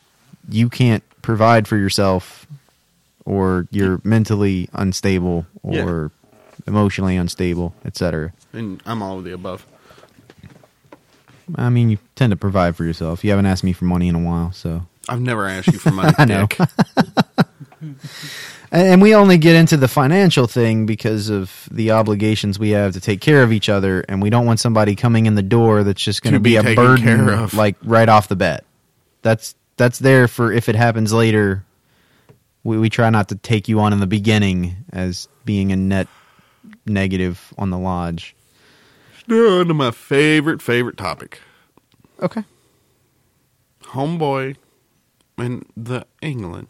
[0.47, 2.47] you can't provide for yourself,
[3.26, 6.11] or you're mentally unstable, or
[6.68, 8.34] emotionally unstable, etc.
[8.53, 9.66] And I'm all of the above.
[11.55, 13.24] I mean, you tend to provide for yourself.
[13.24, 15.91] You haven't asked me for money in a while, so I've never asked you for
[15.91, 16.47] money, I know.
[18.72, 22.99] And, we only get into the financial thing because of the obligations we have to
[22.99, 26.01] take care of each other, and we don't want somebody coming in the door that's
[26.01, 28.66] just going To be, be a burden, like right off the bat.
[29.22, 31.63] That's that's there for if it happens later.
[32.63, 36.07] We we try not to take you on in the beginning as being a net
[36.86, 38.36] negative on the lodge.
[39.28, 41.39] Now to my favorite, favorite topic.
[42.22, 42.43] Okay.
[43.84, 44.55] Homeboy
[45.38, 46.68] and the England.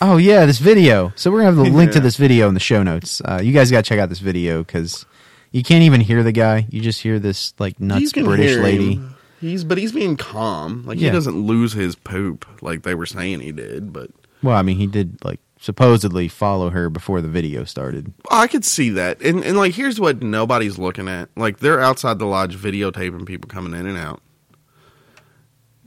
[0.00, 1.12] Oh yeah, this video.
[1.16, 3.22] So we're gonna have the link to this video in the show notes.
[3.24, 5.06] Uh, you guys got to check out this video because
[5.52, 6.66] you can't even hear the guy.
[6.70, 8.94] You just hear this like nuts British lady.
[8.96, 9.14] him.
[9.40, 10.84] He's but he's being calm.
[10.86, 11.08] Like Yeah.
[11.08, 13.92] he doesn't lose his poop like they were saying he did.
[13.92, 14.10] But
[14.42, 18.12] Well, I mean, he did like supposedly follow her before the video started.
[18.30, 19.20] I could see that.
[19.22, 21.28] And and like here's what nobody's looking at.
[21.36, 24.20] Like they're outside the lodge videotaping people coming in and out.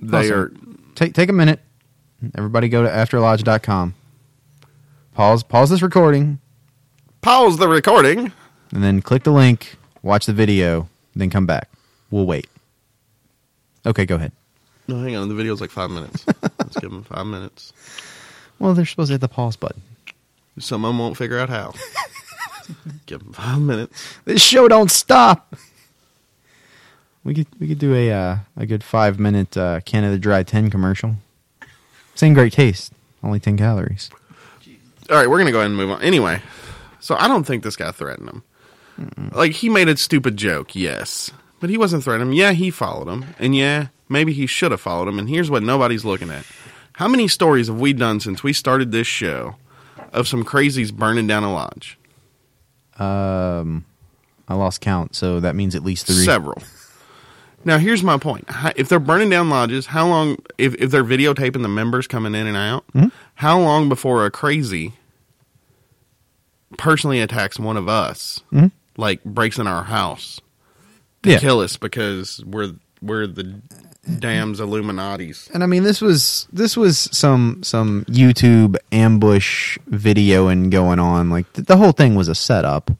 [0.02, 0.52] They Also, are
[0.96, 1.60] Take take a minute.
[2.36, 3.96] Everybody go to afterlodge.com.
[5.14, 6.40] Pause pause this recording
[7.22, 8.32] pause the recording.
[8.72, 11.70] and then click the link, watch the video, then come back.
[12.12, 12.48] We'll wait.
[13.86, 14.32] Okay, go ahead.
[14.88, 15.28] No, hang on.
[15.30, 16.26] The video's like five minutes.
[16.60, 17.74] Let's give them five minutes.
[18.60, 19.82] Well, they're supposed to hit the pause button.
[20.60, 21.74] Some of them won't figure out how.
[23.06, 24.18] give them five minutes.
[24.26, 25.56] This show don't stop.
[27.24, 30.70] We could we could do a uh, a good five minute uh, Canada Dry ten
[30.70, 31.16] commercial.
[32.16, 32.94] Same great taste,
[33.24, 34.10] only ten calories.
[35.10, 36.02] All right, we're gonna go ahead and move on.
[36.02, 36.42] Anyway,
[37.00, 38.44] so I don't think this guy threatened him.
[39.34, 42.34] Like he made a stupid joke, yes, but he wasn't threatening him.
[42.34, 45.20] Yeah, he followed him, and yeah, maybe he should have followed him.
[45.20, 46.46] And here's what nobody's looking at:
[47.00, 49.56] how many stories have we done since we started this show
[50.12, 51.98] of some crazies burning down a lodge?
[53.00, 53.86] Um,
[54.50, 56.26] I lost count, so that means at least three.
[56.26, 56.62] Several.
[57.64, 58.44] Now, here's my point:
[58.76, 60.38] if they're burning down lodges, how long?
[60.58, 62.84] If if they're videotaping the members coming in and out,
[63.36, 64.92] how long before a crazy
[66.78, 68.72] personally attacks one of us, Mhm.
[68.98, 70.42] like breaks in our house
[71.24, 71.40] to Yeah.
[71.40, 73.62] kill us because we're we're the
[74.20, 75.50] damn's Illuminati's?
[75.54, 81.30] And I mean, this was this was some some YouTube ambush video and going on.
[81.30, 82.92] Like th- the whole thing was a setup.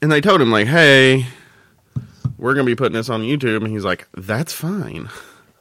[0.00, 1.26] And they told him like, "Hey,
[2.38, 5.08] we're gonna be putting this on YouTube," and he's like, "That's fine.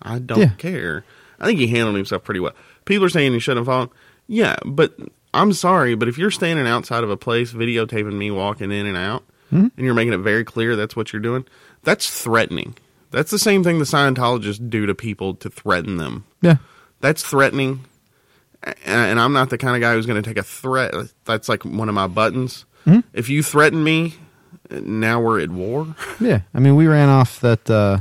[0.02, 0.50] I don't Yeah.
[0.58, 1.04] care."
[1.40, 2.54] I think he handled himself pretty well.
[2.86, 3.90] People are saying he shouldn't have followed.
[4.28, 4.96] Yeah, but
[5.34, 8.98] I'm sorry, but if you're standing outside of a place videotaping me walking in and
[8.98, 9.68] out, Mm-hmm.
[9.76, 11.44] and you're making it very clear that's what you're doing,
[11.84, 12.74] that's threatening.
[13.12, 16.26] That's the same thing the Scientologists do to people to threaten them.
[16.42, 16.56] Yeah.
[17.02, 17.82] That's threatening.
[18.86, 20.94] And I'm not the kind of guy who's going to take a threat.
[21.26, 22.66] That's like one of my buttons.
[22.86, 23.04] Mhm.
[23.14, 24.16] If you threaten me,
[24.70, 25.96] now we're at war.
[26.20, 26.42] Yeah.
[26.54, 28.00] I mean, we ran off that uh,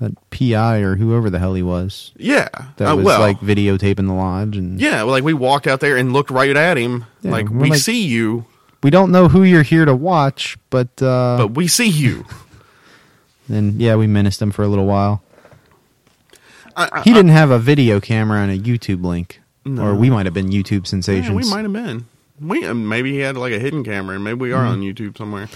[0.00, 2.48] that PI or whoever the hell he was Yeah.
[2.76, 5.02] that Uh, was well, like videotaping the lodge, and yeah.
[5.04, 7.04] Well, like we walked out there and looked right at him.
[7.22, 8.46] Yeah, like we like- see you,
[8.82, 12.24] we don't know who you're here to watch, but uh, but we see you.
[13.54, 15.22] then yeah, we menaced him for a little while.
[16.76, 19.82] I, I, He didn't have a video camera and a YouTube link, No.
[19.86, 21.34] or we might have been YouTube Yeah, sensations.
[21.34, 22.06] we might have been.
[22.40, 25.18] We uh, maybe he had like a hidden camera, and maybe we are on YouTube
[25.18, 25.48] somewhere.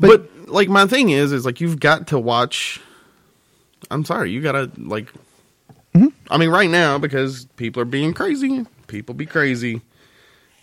[0.00, 2.80] But- But, like my thing is, is like you've got to watch.
[3.90, 5.12] I'm sorry, you gotta like.
[6.28, 8.66] I mean, right now because people are being crazy.
[8.88, 9.80] People be crazy.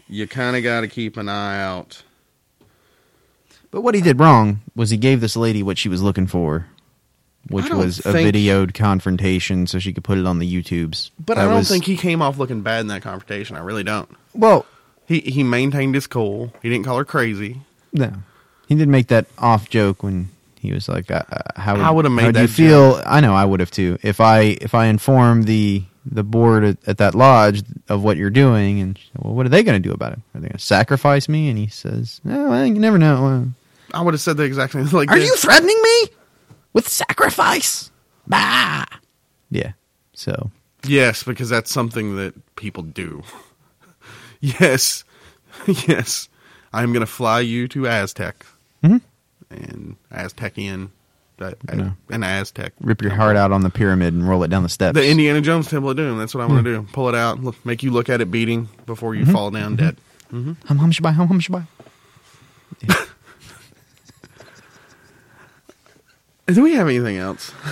[0.09, 2.03] You kind of got to keep an eye out.
[3.71, 6.67] But what he did wrong was he gave this lady what she was looking for,
[7.49, 11.11] which was a think- videoed confrontation so she could put it on the YouTubes.
[11.19, 13.55] But That I don't was- think he came off looking bad in that confrontation.
[13.55, 14.09] I really don't.
[14.33, 14.65] Well,
[15.07, 16.53] He he maintained his cool.
[16.61, 17.61] He didn't call her crazy.
[17.91, 18.11] no,
[18.67, 21.91] he did make that off joke when he was like, uh, uh, "How would, I
[21.91, 23.97] would've made how do you that feel?" I know I would have too.
[24.03, 28.29] If I if I inform the the board at, at that lodge of what you're
[28.29, 30.19] doing, and well, what are they going to do about it?
[30.33, 31.49] Are they going to sacrifice me?
[31.49, 33.47] And he says, "No, well, you never know." Well,
[33.93, 34.87] I would have said the exact same.
[34.91, 35.27] Like, Are this.
[35.27, 36.07] you threatening me
[36.73, 37.91] with sacrifice?
[38.27, 38.85] Bah.
[39.49, 39.73] Yeah.
[40.13, 40.51] So
[40.85, 43.23] Yes, because that's something that people do.
[44.39, 45.03] yes,
[45.67, 46.27] yes.
[46.73, 48.45] I'm going to fly you to Aztec
[48.83, 49.01] Mhm.
[49.49, 50.89] and Aztecian,
[51.39, 51.93] uh, No.
[52.09, 52.73] an Aztec.
[52.79, 54.95] rip your heart out on the pyramid and roll it down the steps.
[54.95, 56.17] The Indiana Jones Temple of Doom.
[56.17, 56.65] That's what I want Hmm.
[56.65, 56.87] to do.
[56.93, 59.97] Pull it out, look, make you look at it beating before you fall down dead.
[60.31, 61.67] hum hum shabai, hum hum shabai.
[66.47, 67.51] Do we have anything else?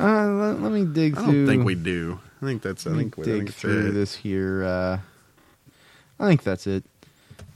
[0.00, 2.20] Uh, let, let me dig I don't think we do.
[2.40, 2.86] I think that's.
[2.86, 3.90] I think, we- dig think through it.
[3.94, 4.62] this here.
[4.62, 4.98] Uh,
[6.20, 6.84] I think that's it.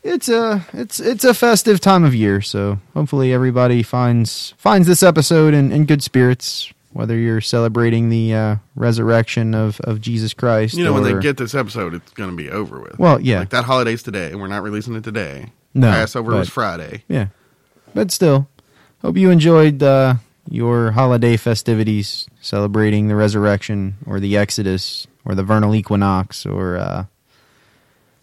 [0.02, 5.04] It's a it's it's a festive time of year, so hopefully everybody finds finds this
[5.04, 6.72] episode in, in good spirits.
[6.92, 10.74] whether you're celebrating the uh, resurrection of, of Jesus Christ.
[10.74, 12.98] You know, when they get this episode, it's going to be over with.
[12.98, 13.38] Well, yeah.
[13.38, 14.32] Like that holiday's today.
[14.32, 15.52] And we're not releasing it today.
[15.74, 17.04] No, Passover was but- Friday.
[17.06, 17.28] Yeah.
[17.94, 18.48] But still,
[19.00, 20.14] hope you enjoyed uh,
[20.48, 27.04] your holiday festivities celebrating the resurrection or the Exodus or the vernal equinox or uh,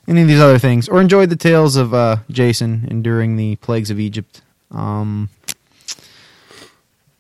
[0.07, 3.91] any of these other things, or enjoyed the tales of uh, Jason enduring the plagues
[3.91, 4.41] of Egypt.
[4.71, 5.29] Um,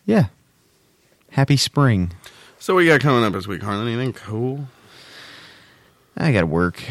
[0.05, 0.25] yeah.
[1.31, 2.11] Happy spring.
[2.57, 3.87] So what you got coming up this week, Harlan?
[3.87, 4.67] Anything cool?
[6.17, 6.81] I got to work.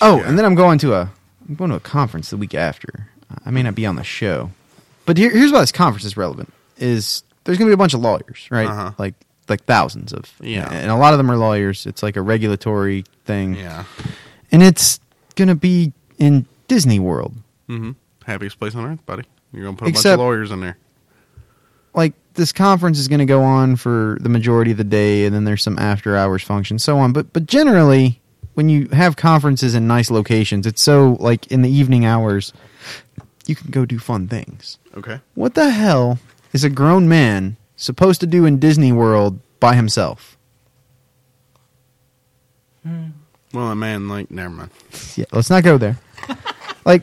[0.00, 1.10] Oh, and then I'm going to a
[1.48, 3.10] I'm going to a conference the week after.
[3.44, 4.52] I may not be on the show,
[5.04, 7.94] but here, here's why this conference is relevant: is there's going to be a bunch
[7.94, 8.68] of lawyers, right?
[8.68, 8.92] Uh-huh.
[8.98, 9.14] Like
[9.48, 10.68] like thousands of, Yeah.
[10.70, 11.86] and a lot of them are lawyers.
[11.86, 13.84] It's like a regulatory thing, Yeah.
[14.52, 15.00] and it's
[15.36, 17.34] going to be in Disney World.
[17.68, 17.92] Mm-hmm.
[18.26, 19.22] Happiest place on earth, buddy.
[19.52, 20.76] You're going to put a bunch of lawyers in there.
[21.94, 25.34] Like this conference is going to go on for the majority of the day, and
[25.34, 27.12] then there's some after hours functions, so on.
[27.14, 28.20] But but generally,
[28.54, 32.52] when you have conferences in nice locations, it's so like in the evening hours,
[33.46, 34.78] you can go do fun things.
[34.96, 35.20] Okay.
[35.34, 36.18] What the hell
[36.52, 40.36] is a grown man supposed to do in Disney World by himself?
[42.82, 43.08] Hmm.
[43.52, 44.70] Well, a man like never mind.
[45.16, 45.98] Yeah, let's not go there.
[46.84, 47.02] like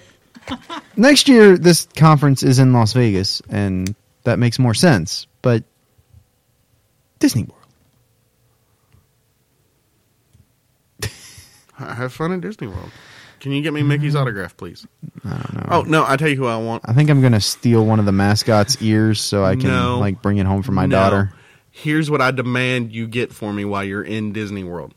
[0.96, 5.26] next year, this conference is in Las Vegas, and that makes more sense.
[5.42, 5.64] But
[7.20, 7.52] Disney World.
[11.74, 12.92] Ha- Have fun in Disney World.
[13.46, 14.24] Can you get me Mickey's mm-hmm.
[14.24, 14.88] autograph, please?
[15.24, 15.68] I don't know.
[15.70, 16.82] Oh no, I tell you who I want.
[16.88, 20.00] I think I'm gonna steal one of the mascot's ears so I can No.
[20.00, 20.96] like bring it home for my No.
[20.96, 21.32] daughter.
[21.70, 24.96] Here's what I demand you get for me while you're in Disney World.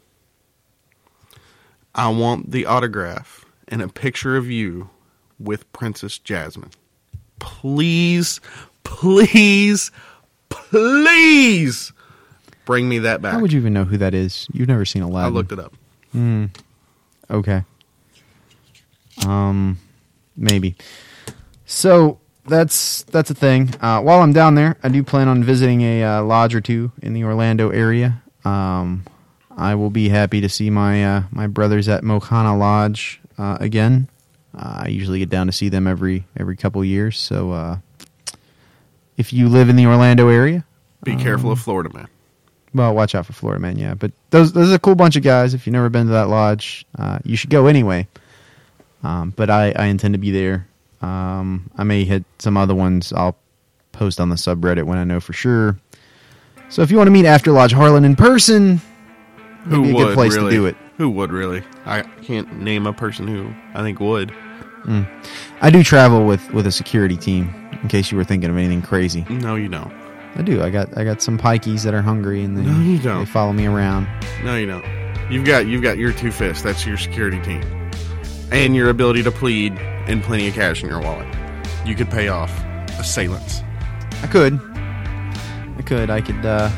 [1.95, 4.89] I want the autograph and a picture of you
[5.39, 6.71] with Princess Jasmine.
[7.41, 8.41] Please,
[8.83, 9.91] please,
[10.49, 11.93] please
[12.65, 13.35] bring me that back.
[13.35, 14.49] How would you even know who that is?
[14.55, 15.75] You've never seen I looked it up.
[16.13, 16.47] Hmm.
[17.31, 17.65] Okay.
[19.27, 19.79] Um,
[20.37, 20.77] maybe.
[21.67, 23.75] So that's that's a thing.
[23.81, 26.93] Uh, while I'm down there, I do plan on visiting a uh, lodge or two
[27.03, 28.23] in the Orlando area.
[28.45, 29.05] Um,
[29.57, 34.09] I will be happy to see my uh, my brothers at Mokana Lodge uh, again.
[34.57, 37.19] Uh, I usually get down to see them every every couple years.
[37.19, 37.79] So uh,
[39.17, 40.65] if you live in the Orlando area,
[41.05, 42.09] Be careful of Florida man.
[42.73, 43.95] well, watch out for Florida Man, yeah.
[43.95, 45.53] But those those are a cool bunch of guys.
[45.55, 48.07] If you've never been to that lodge, uh, you should go anyway.
[49.03, 50.67] Um, but I, I intend to be there.
[51.03, 53.13] Um, I may hit some other ones.
[53.13, 53.37] I'll
[53.93, 55.79] post on the subreddit when I know for sure.
[56.69, 58.81] So if you want to meet After Lodge Harlan in person,
[59.65, 60.51] Who be a would good place really?
[60.51, 60.77] to do it.
[60.97, 61.63] Who would really?
[61.87, 64.33] I can't name a person who I think would.
[65.61, 67.55] I do travel with, with a security team.
[67.83, 69.93] In case you were thinking of anything crazy, No, you don't.
[70.35, 70.63] I do.
[70.63, 73.21] I got I got some pikeys that are hungry and they No, you don't.
[73.21, 74.07] they follow me around.
[74.43, 74.85] No, you don't.
[75.31, 76.63] You've got you've got your two fists.
[76.63, 77.61] That's your security team,
[78.51, 81.27] and your ability to plead and plenty of cash in your wallet.
[81.85, 82.51] You could pay off
[82.99, 83.63] assailants.
[84.23, 84.61] I could.
[85.77, 86.11] I could.
[86.11, 86.69] I could uh,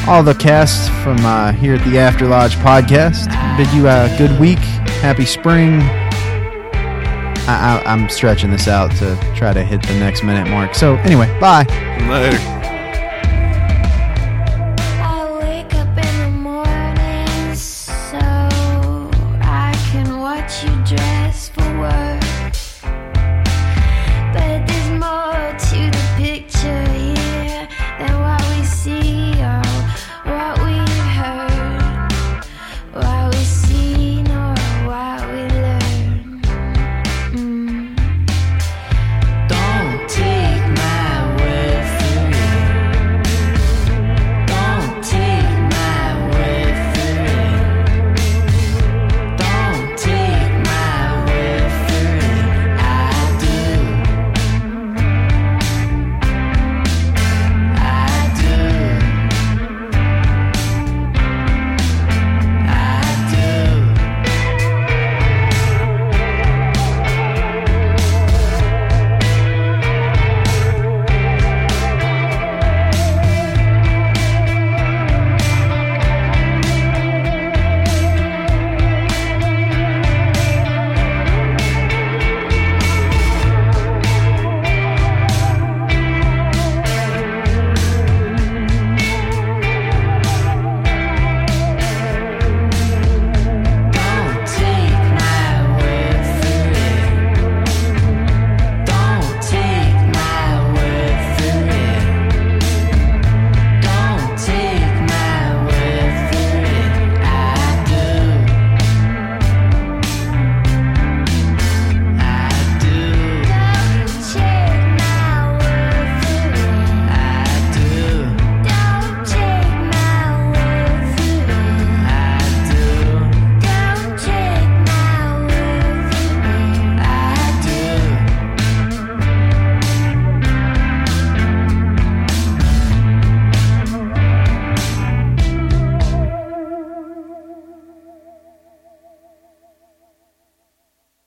[0.08, 3.28] all the cast from uh, here at the After Lodge podcast
[3.58, 4.58] bid you a good week,
[5.00, 5.80] happy spring.
[7.48, 10.74] I, I, I'm stretching this out to try to hit the next minute mark.
[10.74, 11.64] So, anyway, bye.
[12.08, 12.57] Later.